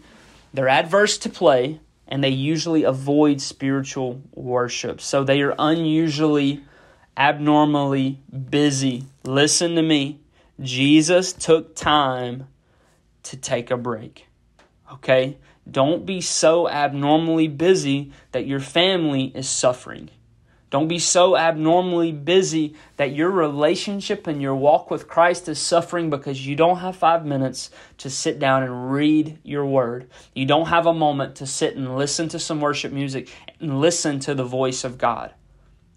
they're 0.54 0.68
adverse 0.68 1.18
to 1.18 1.28
play, 1.28 1.80
and 2.06 2.22
they 2.22 2.28
usually 2.28 2.84
avoid 2.84 3.40
spiritual 3.40 4.22
worship. 4.34 5.00
So 5.00 5.24
they 5.24 5.40
are 5.40 5.54
unusually, 5.58 6.62
abnormally 7.16 8.20
busy. 8.50 9.06
Listen 9.24 9.74
to 9.76 9.82
me. 9.82 10.20
Jesus 10.60 11.32
took 11.32 11.74
time 11.74 12.46
to 13.24 13.36
take 13.36 13.70
a 13.70 13.76
break. 13.76 14.26
Okay? 14.92 15.38
Don't 15.68 16.04
be 16.04 16.20
so 16.20 16.68
abnormally 16.68 17.48
busy 17.48 18.12
that 18.32 18.46
your 18.46 18.60
family 18.60 19.32
is 19.34 19.48
suffering. 19.48 20.10
Don't 20.72 20.88
be 20.88 20.98
so 20.98 21.36
abnormally 21.36 22.12
busy 22.12 22.76
that 22.96 23.14
your 23.14 23.30
relationship 23.30 24.26
and 24.26 24.40
your 24.40 24.54
walk 24.54 24.90
with 24.90 25.06
Christ 25.06 25.46
is 25.50 25.58
suffering 25.58 26.08
because 26.08 26.46
you 26.46 26.56
don't 26.56 26.78
have 26.78 26.96
five 26.96 27.26
minutes 27.26 27.70
to 27.98 28.08
sit 28.08 28.38
down 28.38 28.62
and 28.62 28.90
read 28.90 29.38
your 29.42 29.66
word. 29.66 30.08
You 30.34 30.46
don't 30.46 30.68
have 30.68 30.86
a 30.86 30.94
moment 30.94 31.36
to 31.36 31.46
sit 31.46 31.76
and 31.76 31.98
listen 31.98 32.30
to 32.30 32.38
some 32.38 32.62
worship 32.62 32.90
music 32.90 33.28
and 33.60 33.82
listen 33.82 34.18
to 34.20 34.34
the 34.34 34.46
voice 34.46 34.82
of 34.82 34.96
God. 34.96 35.34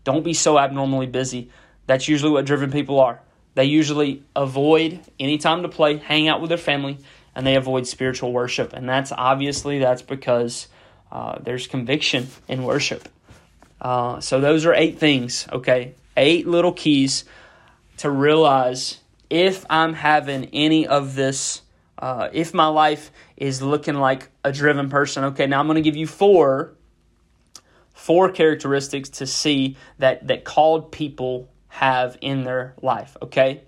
Don't 0.03 0.25
be 0.25 0.33
so 0.33 0.59
abnormally 0.59 1.07
busy. 1.07 1.49
That's 1.87 2.09
usually 2.09 2.33
what 2.33 2.45
driven 2.45 2.69
people 2.69 2.99
are. 2.99 3.21
They 3.53 3.63
usually 3.63 4.23
avoid 4.35 4.99
any 5.17 5.37
time 5.37 5.61
to 5.61 5.69
play, 5.69 5.99
hang 5.99 6.27
out 6.27 6.41
with 6.41 6.49
their 6.49 6.57
family, 6.57 6.97
and 7.33 7.47
they 7.47 7.55
avoid 7.55 7.87
spiritual 7.87 8.33
worship. 8.33 8.73
And 8.73 8.89
that's 8.89 9.13
obviously 9.13 9.79
that's 9.79 10.01
because 10.01 10.67
uh, 11.13 11.39
there's 11.39 11.65
conviction 11.65 12.27
in 12.49 12.63
worship. 12.63 13.07
Uh, 13.81 14.19
so 14.19 14.39
those 14.39 14.65
are 14.65 14.73
eight 14.73 14.99
things, 14.99 15.47
okay? 15.51 15.95
Eight 16.17 16.47
little 16.47 16.71
keys 16.71 17.25
to 17.97 18.09
realize 18.09 18.99
if 19.29 19.65
I'm 19.69 19.93
having 19.93 20.45
any 20.53 20.87
of 20.87 21.15
this, 21.15 21.61
uh, 21.97 22.29
if 22.31 22.53
my 22.53 22.67
life 22.67 23.11
is 23.37 23.61
looking 23.61 23.95
like 23.95 24.29
a 24.43 24.51
driven 24.51 24.89
person. 24.89 25.25
Okay, 25.25 25.47
now 25.47 25.59
I'm 25.59 25.67
going 25.67 25.75
to 25.75 25.81
give 25.81 25.95
you 25.95 26.07
four, 26.07 26.73
four 27.93 28.31
characteristics 28.31 29.09
to 29.09 29.27
see 29.27 29.77
that 29.99 30.27
that 30.27 30.43
called 30.43 30.91
people 30.91 31.49
have 31.67 32.17
in 32.21 32.43
their 32.43 32.75
life. 32.81 33.17
Okay, 33.21 33.63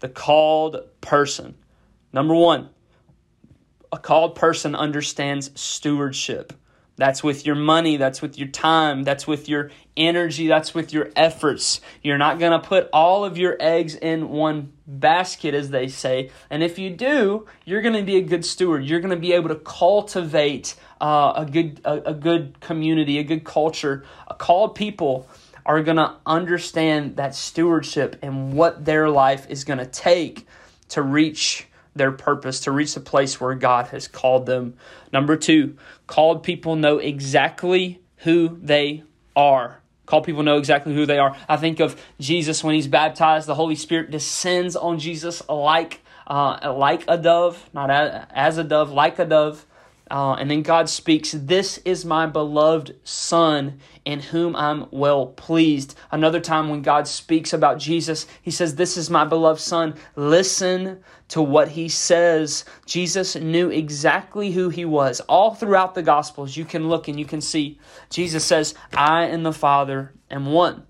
the 0.00 0.08
called 0.08 0.78
person. 1.00 1.54
Number 2.12 2.34
one, 2.34 2.70
a 3.92 3.98
called 3.98 4.34
person 4.34 4.74
understands 4.74 5.50
stewardship. 5.60 6.52
That's 6.96 7.24
with 7.24 7.44
your 7.44 7.56
money, 7.56 7.96
that's 7.96 8.22
with 8.22 8.38
your 8.38 8.48
time, 8.48 9.02
that's 9.02 9.26
with 9.26 9.48
your 9.48 9.70
energy, 9.96 10.46
that's 10.46 10.74
with 10.74 10.92
your 10.92 11.10
efforts. 11.16 11.80
You're 12.02 12.18
not 12.18 12.38
going 12.38 12.52
to 12.52 12.60
put 12.60 12.88
all 12.92 13.24
of 13.24 13.36
your 13.36 13.56
eggs 13.58 13.96
in 13.96 14.28
one 14.28 14.72
basket, 14.86 15.54
as 15.54 15.70
they 15.70 15.88
say. 15.88 16.30
And 16.50 16.62
if 16.62 16.78
you 16.78 16.90
do, 16.90 17.46
you're 17.64 17.82
going 17.82 17.96
to 17.96 18.02
be 18.04 18.16
a 18.16 18.22
good 18.22 18.44
steward. 18.44 18.84
You're 18.84 19.00
going 19.00 19.10
to 19.10 19.20
be 19.20 19.32
able 19.32 19.48
to 19.48 19.56
cultivate 19.56 20.76
uh, 21.00 21.32
a 21.36 21.46
good 21.46 21.80
a, 21.84 22.10
a 22.10 22.14
good 22.14 22.60
community, 22.60 23.18
a 23.18 23.24
good 23.24 23.44
culture. 23.44 24.04
A 24.28 24.34
called 24.34 24.76
people 24.76 25.28
are 25.66 25.82
going 25.82 25.96
to 25.96 26.14
understand 26.26 27.16
that 27.16 27.34
stewardship 27.34 28.16
and 28.22 28.52
what 28.52 28.84
their 28.84 29.08
life 29.08 29.48
is 29.48 29.64
going 29.64 29.78
to 29.78 29.86
take 29.86 30.46
to 30.90 31.02
reach 31.02 31.66
their 31.94 32.12
purpose, 32.12 32.60
to 32.60 32.70
reach 32.70 32.94
the 32.94 33.00
place 33.00 33.40
where 33.40 33.54
God 33.54 33.88
has 33.88 34.08
called 34.08 34.46
them. 34.46 34.74
Number 35.12 35.36
two, 35.36 35.76
called 36.06 36.42
people 36.42 36.76
know 36.76 36.98
exactly 36.98 38.00
who 38.18 38.58
they 38.60 39.04
are. 39.36 39.80
Called 40.06 40.24
people 40.24 40.42
know 40.42 40.58
exactly 40.58 40.94
who 40.94 41.06
they 41.06 41.18
are. 41.18 41.36
I 41.48 41.56
think 41.56 41.80
of 41.80 42.00
Jesus 42.20 42.62
when 42.62 42.74
he's 42.74 42.88
baptized, 42.88 43.46
the 43.46 43.54
Holy 43.54 43.76
Spirit 43.76 44.10
descends 44.10 44.76
on 44.76 44.98
Jesus 44.98 45.46
like 45.48 46.00
uh, 46.26 46.74
like 46.76 47.04
a 47.08 47.18
dove, 47.18 47.68
not 47.72 47.90
as 47.90 48.58
a 48.58 48.64
dove, 48.64 48.90
like 48.90 49.18
a 49.18 49.24
dove. 49.24 49.66
Uh, 50.14 50.34
and 50.34 50.48
then 50.48 50.62
God 50.62 50.88
speaks, 50.88 51.32
This 51.32 51.78
is 51.78 52.04
my 52.04 52.24
beloved 52.24 52.94
Son 53.02 53.80
in 54.04 54.20
whom 54.20 54.54
I'm 54.54 54.86
well 54.92 55.26
pleased. 55.26 55.96
Another 56.12 56.38
time 56.38 56.68
when 56.68 56.82
God 56.82 57.08
speaks 57.08 57.52
about 57.52 57.80
Jesus, 57.80 58.28
he 58.40 58.52
says, 58.52 58.76
This 58.76 58.96
is 58.96 59.10
my 59.10 59.24
beloved 59.24 59.60
Son. 59.60 59.96
Listen 60.14 61.02
to 61.30 61.42
what 61.42 61.70
he 61.70 61.88
says. 61.88 62.64
Jesus 62.86 63.34
knew 63.34 63.70
exactly 63.70 64.52
who 64.52 64.68
he 64.68 64.84
was. 64.84 65.18
All 65.22 65.52
throughout 65.52 65.96
the 65.96 66.02
Gospels, 66.04 66.56
you 66.56 66.64
can 66.64 66.88
look 66.88 67.08
and 67.08 67.18
you 67.18 67.26
can 67.26 67.40
see 67.40 67.80
Jesus 68.08 68.44
says, 68.44 68.76
I 68.96 69.24
and 69.24 69.44
the 69.44 69.52
Father 69.52 70.14
am 70.30 70.46
one. 70.46 70.86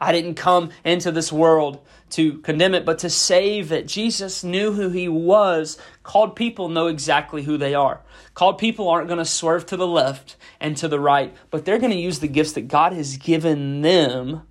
I 0.00 0.12
didn't 0.12 0.34
come 0.34 0.70
into 0.84 1.10
this 1.10 1.32
world 1.32 1.80
to 2.10 2.38
condemn 2.38 2.74
it, 2.74 2.84
but 2.84 2.98
to 3.00 3.10
save 3.10 3.72
it. 3.72 3.86
Jesus 3.86 4.44
knew 4.44 4.72
who 4.72 4.90
he 4.90 5.08
was. 5.08 5.78
Called 6.02 6.36
people 6.36 6.68
know 6.68 6.86
exactly 6.86 7.42
who 7.42 7.56
they 7.56 7.74
are. 7.74 8.02
Called 8.34 8.58
people 8.58 8.88
aren't 8.88 9.08
going 9.08 9.18
to 9.18 9.24
swerve 9.24 9.66
to 9.66 9.76
the 9.76 9.86
left 9.86 10.36
and 10.60 10.76
to 10.76 10.88
the 10.88 11.00
right, 11.00 11.34
but 11.50 11.64
they're 11.64 11.78
going 11.78 11.92
to 11.92 11.98
use 11.98 12.20
the 12.20 12.28
gifts 12.28 12.52
that 12.52 12.68
God 12.68 12.92
has 12.92 13.16
given 13.16 13.80
them 13.80 14.42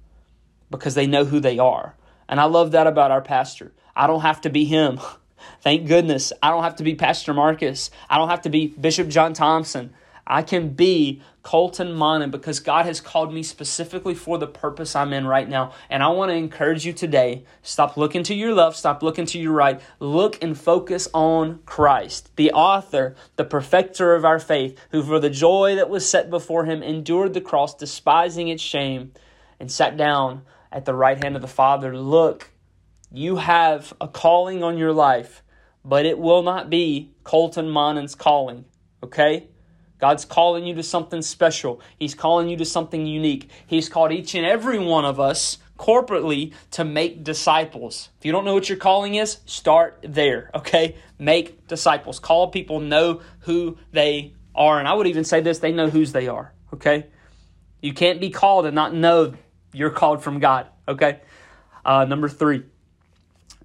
because 0.72 0.96
they 0.96 1.08
know 1.08 1.26
who 1.26 1.40
they 1.40 1.60
are. 1.60 1.96
And 2.28 2.40
I 2.40 2.46
love 2.46 2.72
that 2.72 2.88
about 2.88 3.12
our 3.12 3.22
pastor. 3.22 3.72
I 3.96 4.08
don't 4.08 4.22
have 4.22 4.42
to 4.42 4.50
be 4.50 4.66
him. 4.66 5.00
Thank 5.62 5.88
goodness. 5.88 6.34
I 6.42 6.50
don't 6.50 6.64
have 6.64 6.78
to 6.78 6.84
be 6.84 6.96
Pastor 6.96 7.34
Marcus. 7.34 7.92
I 8.10 8.18
don't 8.18 8.30
have 8.30 8.42
to 8.42 8.50
be 8.50 8.68
Bishop 8.68 9.08
John 9.08 9.34
Thompson. 9.34 9.94
I 10.28 10.42
can 10.42 10.70
be 10.70 11.22
Colton 11.44 11.94
Monin 11.94 12.32
because 12.32 12.60
God 12.60 12.86
has 12.86 13.00
called 13.00 13.32
me 13.32 13.44
specifically 13.44 14.16
for 14.16 14.40
the 14.40 14.48
purpose 14.48 14.96
I'm 14.96 15.14
in 15.14 15.28
right 15.28 15.48
now. 15.48 15.74
And 15.90 16.02
I 16.02 16.08
want 16.08 16.32
to 16.32 16.36
encourage 16.36 16.86
you 16.86 16.94
today 16.94 17.46
stop 17.62 17.96
looking 17.96 18.24
to 18.24 18.34
your 18.34 18.54
left, 18.54 18.78
stop 18.78 19.04
looking 19.04 19.28
to 19.28 19.40
your 19.40 19.52
right. 19.52 19.80
Look 20.00 20.42
and 20.42 20.58
focus 20.58 21.08
on 21.14 21.60
Christ, 21.66 22.36
the 22.36 22.52
author, 22.52 23.16
the 23.36 23.44
perfecter 23.44 24.16
of 24.16 24.26
our 24.26 24.40
faith, 24.40 24.80
who 24.90 25.04
for 25.04 25.20
the 25.20 25.30
joy 25.30 25.76
that 25.76 25.90
was 25.90 26.10
set 26.10 26.32
before 26.32 26.66
him 26.66 26.82
endured 26.82 27.36
the 27.36 27.42
cross, 27.42 27.76
despising 27.76 28.48
its 28.48 28.64
shame, 28.64 29.12
and 29.60 29.72
sat 29.72 29.96
down 29.96 30.42
at 30.72 30.86
the 30.86 30.96
right 30.96 31.24
hand 31.24 31.36
of 31.36 31.44
the 31.44 31.48
Father. 31.48 31.96
Look, 31.96 32.50
you 33.12 33.36
have 33.36 33.94
a 34.02 34.08
calling 34.08 34.64
on 34.64 34.80
your 34.80 34.92
life, 34.92 35.44
but 35.84 36.08
it 36.08 36.18
will 36.18 36.42
not 36.42 36.72
be 36.72 37.14
Colton 37.24 37.70
Monin's 37.70 38.16
calling, 38.16 38.66
okay? 39.04 39.50
God's 40.00 40.26
calling 40.26 40.66
you 40.66 40.76
to 40.76 40.84
something 40.84 41.22
special. 41.22 41.82
He's 41.98 42.16
calling 42.16 42.50
you 42.50 42.58
to 42.58 42.66
something 42.66 43.06
unique. 43.06 43.50
He's 43.66 43.90
called 43.90 44.12
each 44.12 44.36
and 44.36 44.46
every 44.46 44.80
one 44.80 45.06
of 45.06 45.20
us 45.20 45.58
corporately 45.78 46.54
to 46.72 46.84
make 46.84 47.24
disciples. 47.24 48.10
If 48.20 48.26
you 48.26 48.32
don't 48.32 48.46
know 48.46 48.54
what 48.54 48.70
your 48.70 48.78
calling 48.78 49.16
is, 49.16 49.40
start 49.46 50.00
there, 50.08 50.52
okay? 50.56 50.96
Make 51.20 51.68
disciples. 51.68 52.20
Call 52.20 52.50
people 52.50 52.80
know 52.80 53.22
who 53.40 53.78
they 53.92 54.34
are. 54.54 54.80
And 54.80 54.88
I 54.88 54.94
would 54.94 55.08
even 55.08 55.24
say 55.24 55.42
this 55.42 55.60
they 55.60 55.72
know 55.72 55.90
whose 55.90 56.12
they 56.12 56.28
are, 56.28 56.54
okay? 56.74 57.08
You 57.82 57.94
can't 57.94 58.20
be 58.20 58.30
called 58.30 58.66
and 58.66 58.76
not 58.76 58.94
know 58.94 59.34
you're 59.74 59.90
called 59.90 60.24
from 60.24 60.40
God, 60.40 60.68
okay? 60.88 61.22
Uh, 61.84 62.06
number 62.06 62.30
three. 62.30 62.64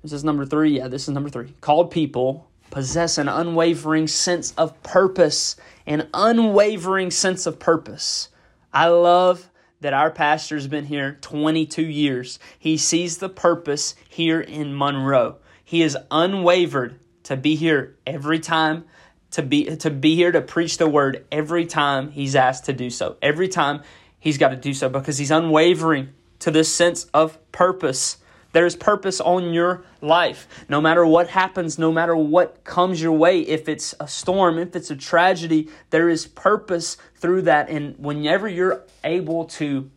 This 0.03 0.13
is 0.13 0.25
number 0.25 0.47
three. 0.47 0.79
Yeah, 0.79 0.89
this 0.89 1.03
is 1.03 1.11
number 1.11 1.29
three. 1.29 1.55
Called 1.61 1.91
people 1.91 2.50
possess 2.71 3.19
an 3.19 3.29
unwavering 3.29 4.07
sense 4.07 4.53
of 4.57 4.81
purpose, 4.83 5.57
an 5.87 6.09
unwavering 6.15 7.11
sense 7.11 7.47
of 7.47 7.59
purpose. 7.59 8.29
I 8.73 8.89
love 8.89 9.51
that 9.81 9.93
our 9.93 10.11
pastor's 10.11 10.67
been 10.67 10.87
here 10.87 11.19
22 11.21 11.83
years. 11.83 12.39
He 12.59 12.77
sees 12.77 13.19
the 13.19 13.29
purpose 13.29 13.95
here 14.09 14.41
in 14.41 14.77
Monroe. 14.77 15.37
He 15.65 15.83
is 15.83 15.97
unwavered 16.11 16.99
to 17.25 17.37
be 17.37 17.57
here 17.57 17.97
every 18.07 18.41
time 18.41 18.85
to 19.33 19.43
be 19.43 19.77
to 19.77 19.91
be 19.91 20.17
here 20.17 20.33
to 20.33 20.41
preach 20.41 20.79
the 20.79 20.89
word 20.89 21.25
every 21.31 21.65
time 21.65 22.11
he's 22.11 22.35
asked 22.35 22.65
to 22.65 22.73
do 22.73 22.91
so. 22.91 23.17
Every 23.23 23.49
time 23.49 23.83
he's 24.19 24.39
got 24.39 24.49
to 24.49 24.57
do 24.57 24.75
so 24.75 24.89
because 24.89 25.19
he's 25.19 25.31
unwavering 25.31 26.11
to 26.41 26.51
this 26.51 26.73
sense 26.73 27.05
of 27.15 27.39
purpose. 27.53 28.19
There's 28.53 28.75
purpose 28.75 29.21
on 29.21 29.53
your 29.53 29.85
life. 30.01 30.49
No 30.69 30.81
matter 30.81 31.07
what 31.07 31.29
happens, 31.29 31.79
no 31.79 31.93
matter 31.93 32.17
what 32.17 32.65
comes 32.65 33.01
your 33.01 33.13
way, 33.13 33.41
if 33.41 33.69
it's 33.69 33.95
a 34.01 34.09
storm, 34.09 34.59
if 34.59 34.75
it's 34.75 34.91
a 34.91 34.97
tragedy, 34.97 35.69
there 35.91 36.09
is 36.09 36.27
purpose 36.27 36.97
through 37.17 37.43
that. 37.43 37.69
And 37.69 37.97
whenever 37.99 38.49
you're 38.49 38.83
able 39.05 39.45
to 39.47 39.91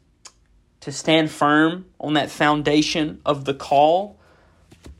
to 0.82 0.92
stand 0.92 1.32
firm 1.32 1.86
on 1.98 2.14
that 2.14 2.30
foundation 2.30 3.22
of 3.26 3.46
the 3.46 3.54
call, 3.54 4.20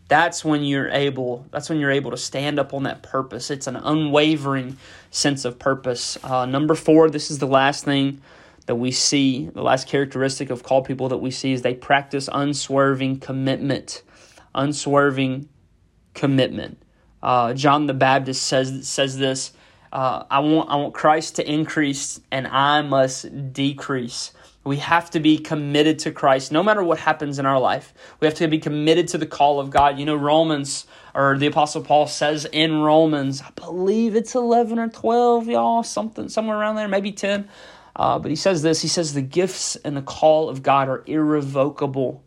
that's 0.08 0.46
when 0.46 0.64
you're 0.64 0.90
able 0.90 1.46
that's 1.52 1.70
when 1.70 1.80
you're 1.80 1.92
able 1.92 2.12
to 2.12 2.18
stand 2.18 2.58
up 2.58 2.74
on 2.74 2.84
that 2.84 3.04
purpose. 3.04 3.52
It's 3.52 3.68
an 3.68 3.76
unwavering 3.76 4.78
sense 5.12 5.46
of 5.46 5.60
purpose. 5.60 6.18
Uh, 6.24 6.46
number 6.46 6.74
four, 6.74 7.10
this 7.10 7.30
is 7.30 7.40
the 7.40 7.48
last 7.48 7.86
thing 7.86 8.22
that 8.66 8.76
we 8.76 8.92
see, 8.92 9.50
the 9.54 9.62
last 9.62 9.88
characteristic 9.88 10.50
of 10.50 10.64
called 10.64 10.86
people 10.86 11.10
that 11.10 11.18
we 11.18 11.32
see 11.32 11.54
is 11.54 11.62
they 11.62 11.74
practice 11.74 12.30
unswerving 12.32 13.20
commitment. 13.20 14.04
Unswerving 14.56 15.50
commitment. 16.14 16.82
Uh, 17.22 17.54
John 17.54 17.88
the 17.88 17.94
Baptist 17.94 18.44
says 18.44 18.88
says 18.88 19.18
this. 19.18 19.54
Uh, 19.92 20.24
I 20.30 20.40
want 20.40 20.70
I 20.70 20.76
want 20.76 20.94
Christ 20.94 21.38
to 21.38 21.50
increase 21.50 22.20
and 22.32 22.48
I 22.48 22.82
must 22.82 23.54
decrease. 23.54 24.34
We 24.66 24.78
have 24.78 25.10
to 25.12 25.20
be 25.20 25.38
committed 25.38 26.00
to 26.00 26.12
Christ 26.12 26.52
no 26.52 26.64
matter 26.64 26.84
what 26.84 27.00
happens 27.00 27.38
in 27.40 27.46
our 27.46 27.60
life. 27.60 27.94
We 28.20 28.28
have 28.28 28.36
to 28.36 28.48
be 28.48 28.60
committed 28.60 29.10
to 29.10 29.18
the 29.18 29.26
call 29.26 29.60
of 29.60 29.70
God. 29.70 30.00
You 30.00 30.06
know, 30.06 30.16
Romans 30.16 30.86
or 31.14 31.38
the 31.38 31.48
Apostle 31.48 31.82
Paul 31.82 32.08
says 32.08 32.46
in 32.52 32.82
Romans, 32.82 33.42
I 33.42 33.52
believe 33.52 34.16
it's 34.16 34.36
11 34.36 34.80
or 34.80 34.90
12, 34.90 35.48
y'all, 35.48 35.84
something 35.84 36.30
somewhere 36.30 36.58
around 36.58 36.76
there, 36.76 36.88
maybe 36.88 37.12
10. 37.12 37.48
Uh, 37.96 38.18
but 38.20 38.32
he 38.32 38.36
says 38.36 38.62
this 38.62 38.82
he 38.82 38.88
says, 38.88 39.14
the 39.14 39.22
gifts 39.22 39.76
and 39.78 39.96
the 39.96 40.02
call 40.02 40.50
of 40.50 40.64
God 40.64 40.90
are 40.90 41.04
irrevocable. 41.06 42.24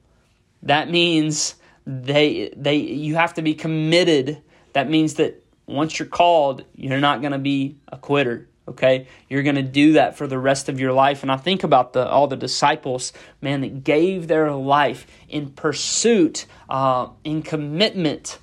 That 0.62 0.90
means 0.90 1.57
they, 1.87 2.52
they, 2.57 2.76
you 2.76 3.14
have 3.16 3.35
to 3.35 3.42
be 3.42 3.55
committed. 3.55 4.42
That 4.72 4.88
means 4.88 5.14
that 5.14 5.42
once 5.66 5.98
you're 5.98 6.09
called, 6.09 6.64
you're 6.74 7.00
not 7.00 7.20
going 7.20 7.33
to 7.33 7.38
be 7.38 7.76
a 7.88 7.98
quitter. 7.98 8.48
Okay, 8.68 9.07
you're 9.29 9.44
going 9.44 9.55
to 9.55 9.62
do 9.62 9.92
that 9.92 10.16
for 10.16 10.26
the 10.26 10.38
rest 10.38 10.68
of 10.68 10.81
your 10.81 10.92
life. 10.92 11.22
And 11.22 11.31
I 11.31 11.37
think 11.37 11.62
about 11.62 11.92
the 11.92 12.09
all 12.09 12.26
the 12.26 12.37
disciples, 12.37 13.12
man, 13.40 13.61
that 13.61 13.85
gave 13.85 14.26
their 14.26 14.50
life 14.50 15.07
in 15.29 15.50
pursuit, 15.50 16.46
uh, 16.68 17.11
in 17.22 17.42
commitment 17.42 18.40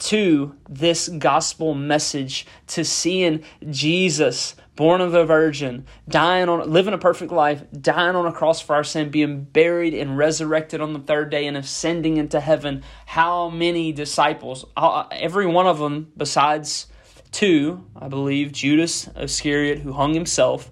to 0.00 0.56
this 0.68 1.08
gospel 1.08 1.74
message, 1.74 2.46
to 2.66 2.84
seeing 2.84 3.44
Jesus 3.68 4.56
born 4.80 5.02
of 5.02 5.12
a 5.12 5.26
virgin, 5.26 5.84
dying 6.08 6.48
on 6.48 6.72
living 6.72 6.94
a 6.94 6.98
perfect 6.98 7.30
life, 7.30 7.62
dying 7.82 8.16
on 8.16 8.24
a 8.24 8.32
cross 8.32 8.62
for 8.62 8.74
our 8.74 8.82
sin, 8.82 9.10
being 9.10 9.44
buried 9.44 9.92
and 9.92 10.16
resurrected 10.16 10.80
on 10.80 10.94
the 10.94 10.98
third 10.98 11.28
day 11.28 11.46
and 11.46 11.54
ascending 11.54 12.16
into 12.16 12.40
heaven. 12.40 12.82
How 13.04 13.50
many 13.50 13.92
disciples? 13.92 14.64
Uh, 14.74 15.04
every 15.12 15.44
one 15.44 15.66
of 15.66 15.78
them 15.78 16.10
besides 16.16 16.86
two, 17.30 17.84
I 17.94 18.08
believe, 18.08 18.52
Judas 18.52 19.06
Iscariot 19.14 19.80
who 19.80 19.92
hung 19.92 20.14
himself, 20.14 20.70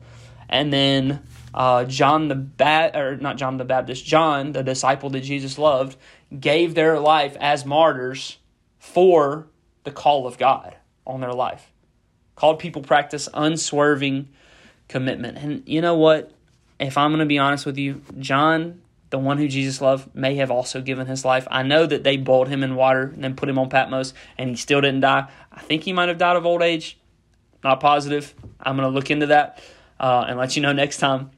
and 0.48 0.72
then 0.72 1.22
uh, 1.52 1.84
John 1.84 2.28
the 2.28 2.34
Bat 2.34 2.96
or 2.96 3.18
not 3.18 3.36
John 3.36 3.58
the 3.58 3.66
Baptist, 3.66 4.06
John, 4.06 4.52
the 4.52 4.62
disciple 4.62 5.10
that 5.10 5.20
Jesus 5.20 5.58
loved, 5.58 5.98
gave 6.40 6.74
their 6.74 6.98
life 6.98 7.36
as 7.40 7.66
martyrs 7.66 8.38
for 8.78 9.48
the 9.84 9.90
call 9.90 10.26
of 10.26 10.38
God 10.38 10.76
on 11.06 11.20
their 11.20 11.34
life. 11.34 11.70
Called 12.38 12.60
people 12.60 12.82
practice 12.82 13.28
unswerving 13.34 14.28
commitment. 14.86 15.38
And 15.38 15.64
you 15.66 15.80
know 15.80 15.96
what? 15.96 16.30
If 16.78 16.96
I'm 16.96 17.10
going 17.10 17.18
to 17.18 17.26
be 17.26 17.36
honest 17.36 17.66
with 17.66 17.76
you, 17.76 18.00
John, 18.20 18.80
the 19.10 19.18
one 19.18 19.38
who 19.38 19.48
Jesus 19.48 19.80
loved, 19.80 20.14
may 20.14 20.36
have 20.36 20.48
also 20.48 20.80
given 20.80 21.08
his 21.08 21.24
life. 21.24 21.48
I 21.50 21.64
know 21.64 21.84
that 21.84 22.04
they 22.04 22.16
boiled 22.16 22.46
him 22.46 22.62
in 22.62 22.76
water 22.76 23.10
and 23.12 23.24
then 23.24 23.34
put 23.34 23.48
him 23.48 23.58
on 23.58 23.68
Patmos 23.68 24.14
and 24.38 24.50
he 24.50 24.54
still 24.54 24.80
didn't 24.80 25.00
die. 25.00 25.28
I 25.50 25.60
think 25.62 25.82
he 25.82 25.92
might 25.92 26.08
have 26.10 26.18
died 26.18 26.36
of 26.36 26.46
old 26.46 26.62
age. 26.62 26.96
Not 27.64 27.80
positive. 27.80 28.32
I'm 28.60 28.76
going 28.76 28.88
to 28.88 28.94
look 28.94 29.10
into 29.10 29.26
that 29.26 29.60
uh, 29.98 30.26
and 30.28 30.38
let 30.38 30.54
you 30.54 30.62
know 30.62 30.72
next 30.72 30.98
time. 30.98 31.32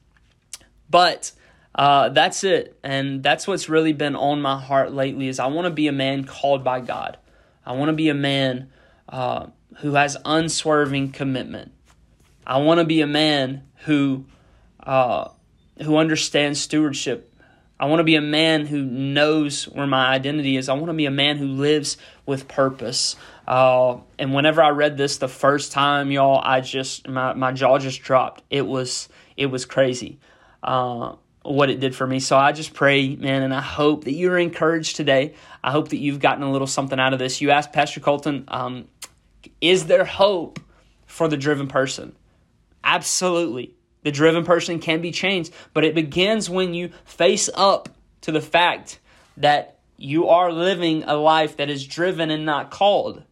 But 0.90 1.32
uh, 1.74 2.10
that's 2.10 2.44
it, 2.44 2.78
and 2.84 3.22
that's 3.22 3.46
what's 3.48 3.70
really 3.70 3.94
been 3.94 4.16
on 4.16 4.42
my 4.42 4.60
heart 4.60 4.92
lately. 4.92 5.28
Is 5.28 5.38
I 5.38 5.46
want 5.46 5.64
to 5.64 5.70
be 5.70 5.86
a 5.86 5.92
man 5.92 6.24
called 6.24 6.62
by 6.62 6.80
God. 6.80 7.16
I 7.64 7.72
want 7.72 7.88
to 7.88 7.94
be 7.94 8.10
a 8.10 8.14
man 8.14 8.70
uh, 9.08 9.46
who 9.78 9.94
has 9.94 10.16
unswerving 10.24 11.12
commitment. 11.12 11.72
I 12.46 12.58
want 12.58 12.78
to 12.78 12.84
be 12.84 13.00
a 13.00 13.06
man 13.06 13.62
who 13.84 14.24
uh, 14.80 15.28
who 15.82 15.96
understands 15.96 16.60
stewardship. 16.60 17.32
I 17.78 17.86
want 17.86 18.00
to 18.00 18.04
be 18.04 18.16
a 18.16 18.20
man 18.20 18.66
who 18.66 18.82
knows 18.82 19.64
where 19.64 19.86
my 19.86 20.08
identity 20.08 20.58
is. 20.58 20.68
I 20.68 20.74
want 20.74 20.88
to 20.88 20.94
be 20.94 21.06
a 21.06 21.10
man 21.10 21.38
who 21.38 21.46
lives 21.46 21.96
with 22.26 22.46
purpose. 22.46 23.16
Uh, 23.46 23.98
and 24.18 24.34
whenever 24.34 24.62
I 24.62 24.68
read 24.68 24.98
this 24.98 25.16
the 25.16 25.28
first 25.28 25.72
time, 25.72 26.10
y'all, 26.10 26.42
I 26.44 26.60
just 26.60 27.08
my, 27.08 27.32
my 27.32 27.52
jaw 27.52 27.78
just 27.78 28.02
dropped. 28.02 28.42
It 28.50 28.66
was 28.66 29.08
it 29.36 29.46
was 29.46 29.64
crazy 29.64 30.18
uh, 30.62 31.14
what 31.42 31.70
it 31.70 31.80
did 31.80 31.94
for 31.94 32.06
me. 32.06 32.20
So 32.20 32.36
I 32.36 32.52
just 32.52 32.74
pray, 32.74 33.16
man, 33.16 33.42
and 33.42 33.54
I 33.54 33.60
hope 33.60 34.04
that 34.04 34.12
you're 34.12 34.38
encouraged 34.38 34.96
today. 34.96 35.34
I 35.64 35.70
hope 35.70 35.88
that 35.88 35.98
you've 35.98 36.20
gotten 36.20 36.42
a 36.42 36.50
little 36.50 36.66
something 36.66 37.00
out 37.00 37.12
of 37.12 37.18
this. 37.18 37.40
You 37.40 37.50
asked 37.50 37.72
Pastor 37.72 38.00
Colton, 38.00 38.44
um, 38.48 38.88
is 39.60 39.86
there 39.86 40.04
hope 40.04 40.60
for 41.06 41.28
the 41.28 41.36
driven 41.36 41.68
person? 41.68 42.14
Absolutely. 42.84 43.74
The 44.02 44.10
driven 44.10 44.44
person 44.44 44.78
can 44.78 45.02
be 45.02 45.12
changed, 45.12 45.52
but 45.74 45.84
it 45.84 45.94
begins 45.94 46.48
when 46.48 46.72
you 46.72 46.90
face 47.04 47.50
up 47.54 47.88
to 48.22 48.32
the 48.32 48.40
fact 48.40 48.98
that 49.36 49.78
you 49.96 50.28
are 50.28 50.50
living 50.50 51.04
a 51.04 51.14
life 51.14 51.58
that 51.58 51.68
is 51.68 51.86
driven 51.86 52.30
and 52.30 52.46
not 52.46 52.70
called. 52.70 53.22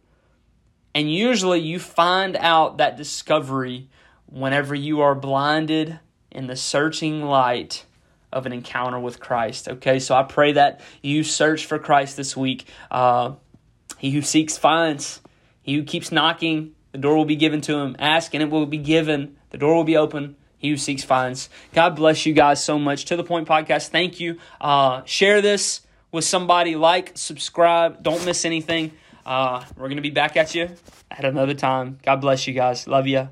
And 0.93 1.11
usually 1.11 1.59
you 1.59 1.79
find 1.79 2.35
out 2.35 2.77
that 2.77 2.97
discovery 2.97 3.89
whenever 4.27 4.75
you 4.75 5.01
are 5.01 5.15
blinded 5.15 5.99
in 6.31 6.47
the 6.47 6.55
searching 6.55 7.23
light 7.23 7.85
of 8.31 8.45
an 8.45 8.53
encounter 8.53 8.99
with 8.99 9.19
Christ. 9.19 9.67
Okay, 9.67 9.99
so 9.99 10.15
I 10.15 10.23
pray 10.23 10.53
that 10.53 10.81
you 11.01 11.23
search 11.23 11.65
for 11.65 11.79
Christ 11.79 12.15
this 12.15 12.37
week. 12.37 12.67
Uh, 12.91 13.33
he 13.97 14.11
who 14.11 14.21
seeks 14.21 14.57
finds, 14.57 15.21
he 15.61 15.75
who 15.75 15.83
keeps 15.83 16.11
knocking, 16.11 16.73
the 16.91 16.97
door 16.97 17.15
will 17.15 17.25
be 17.25 17.35
given 17.35 17.61
to 17.61 17.77
him. 17.77 17.95
Ask 17.99 18.33
and 18.33 18.43
it 18.43 18.49
will 18.49 18.65
be 18.65 18.77
given, 18.77 19.37
the 19.51 19.57
door 19.57 19.75
will 19.75 19.83
be 19.83 19.97
open. 19.97 20.35
He 20.57 20.69
who 20.69 20.77
seeks 20.77 21.03
finds. 21.03 21.49
God 21.73 21.95
bless 21.95 22.25
you 22.25 22.33
guys 22.33 22.61
so 22.61 22.77
much. 22.77 23.05
To 23.05 23.15
the 23.15 23.23
Point 23.23 23.47
Podcast, 23.47 23.89
thank 23.89 24.19
you. 24.19 24.39
Uh, 24.59 25.03
share 25.05 25.41
this 25.41 25.81
with 26.11 26.25
somebody. 26.25 26.75
Like, 26.75 27.13
subscribe. 27.15 28.03
Don't 28.03 28.25
miss 28.25 28.43
anything. 28.43 28.91
Uh, 29.25 29.63
we're 29.77 29.87
going 29.87 29.95
to 29.95 30.01
be 30.01 30.09
back 30.09 30.35
at 30.35 30.55
you 30.55 30.69
at 31.09 31.23
another 31.23 31.53
time. 31.53 31.99
God 32.03 32.17
bless 32.17 32.45
you 32.45 32.53
guys. 32.53 32.87
Love 32.87 33.07
you. 33.07 33.29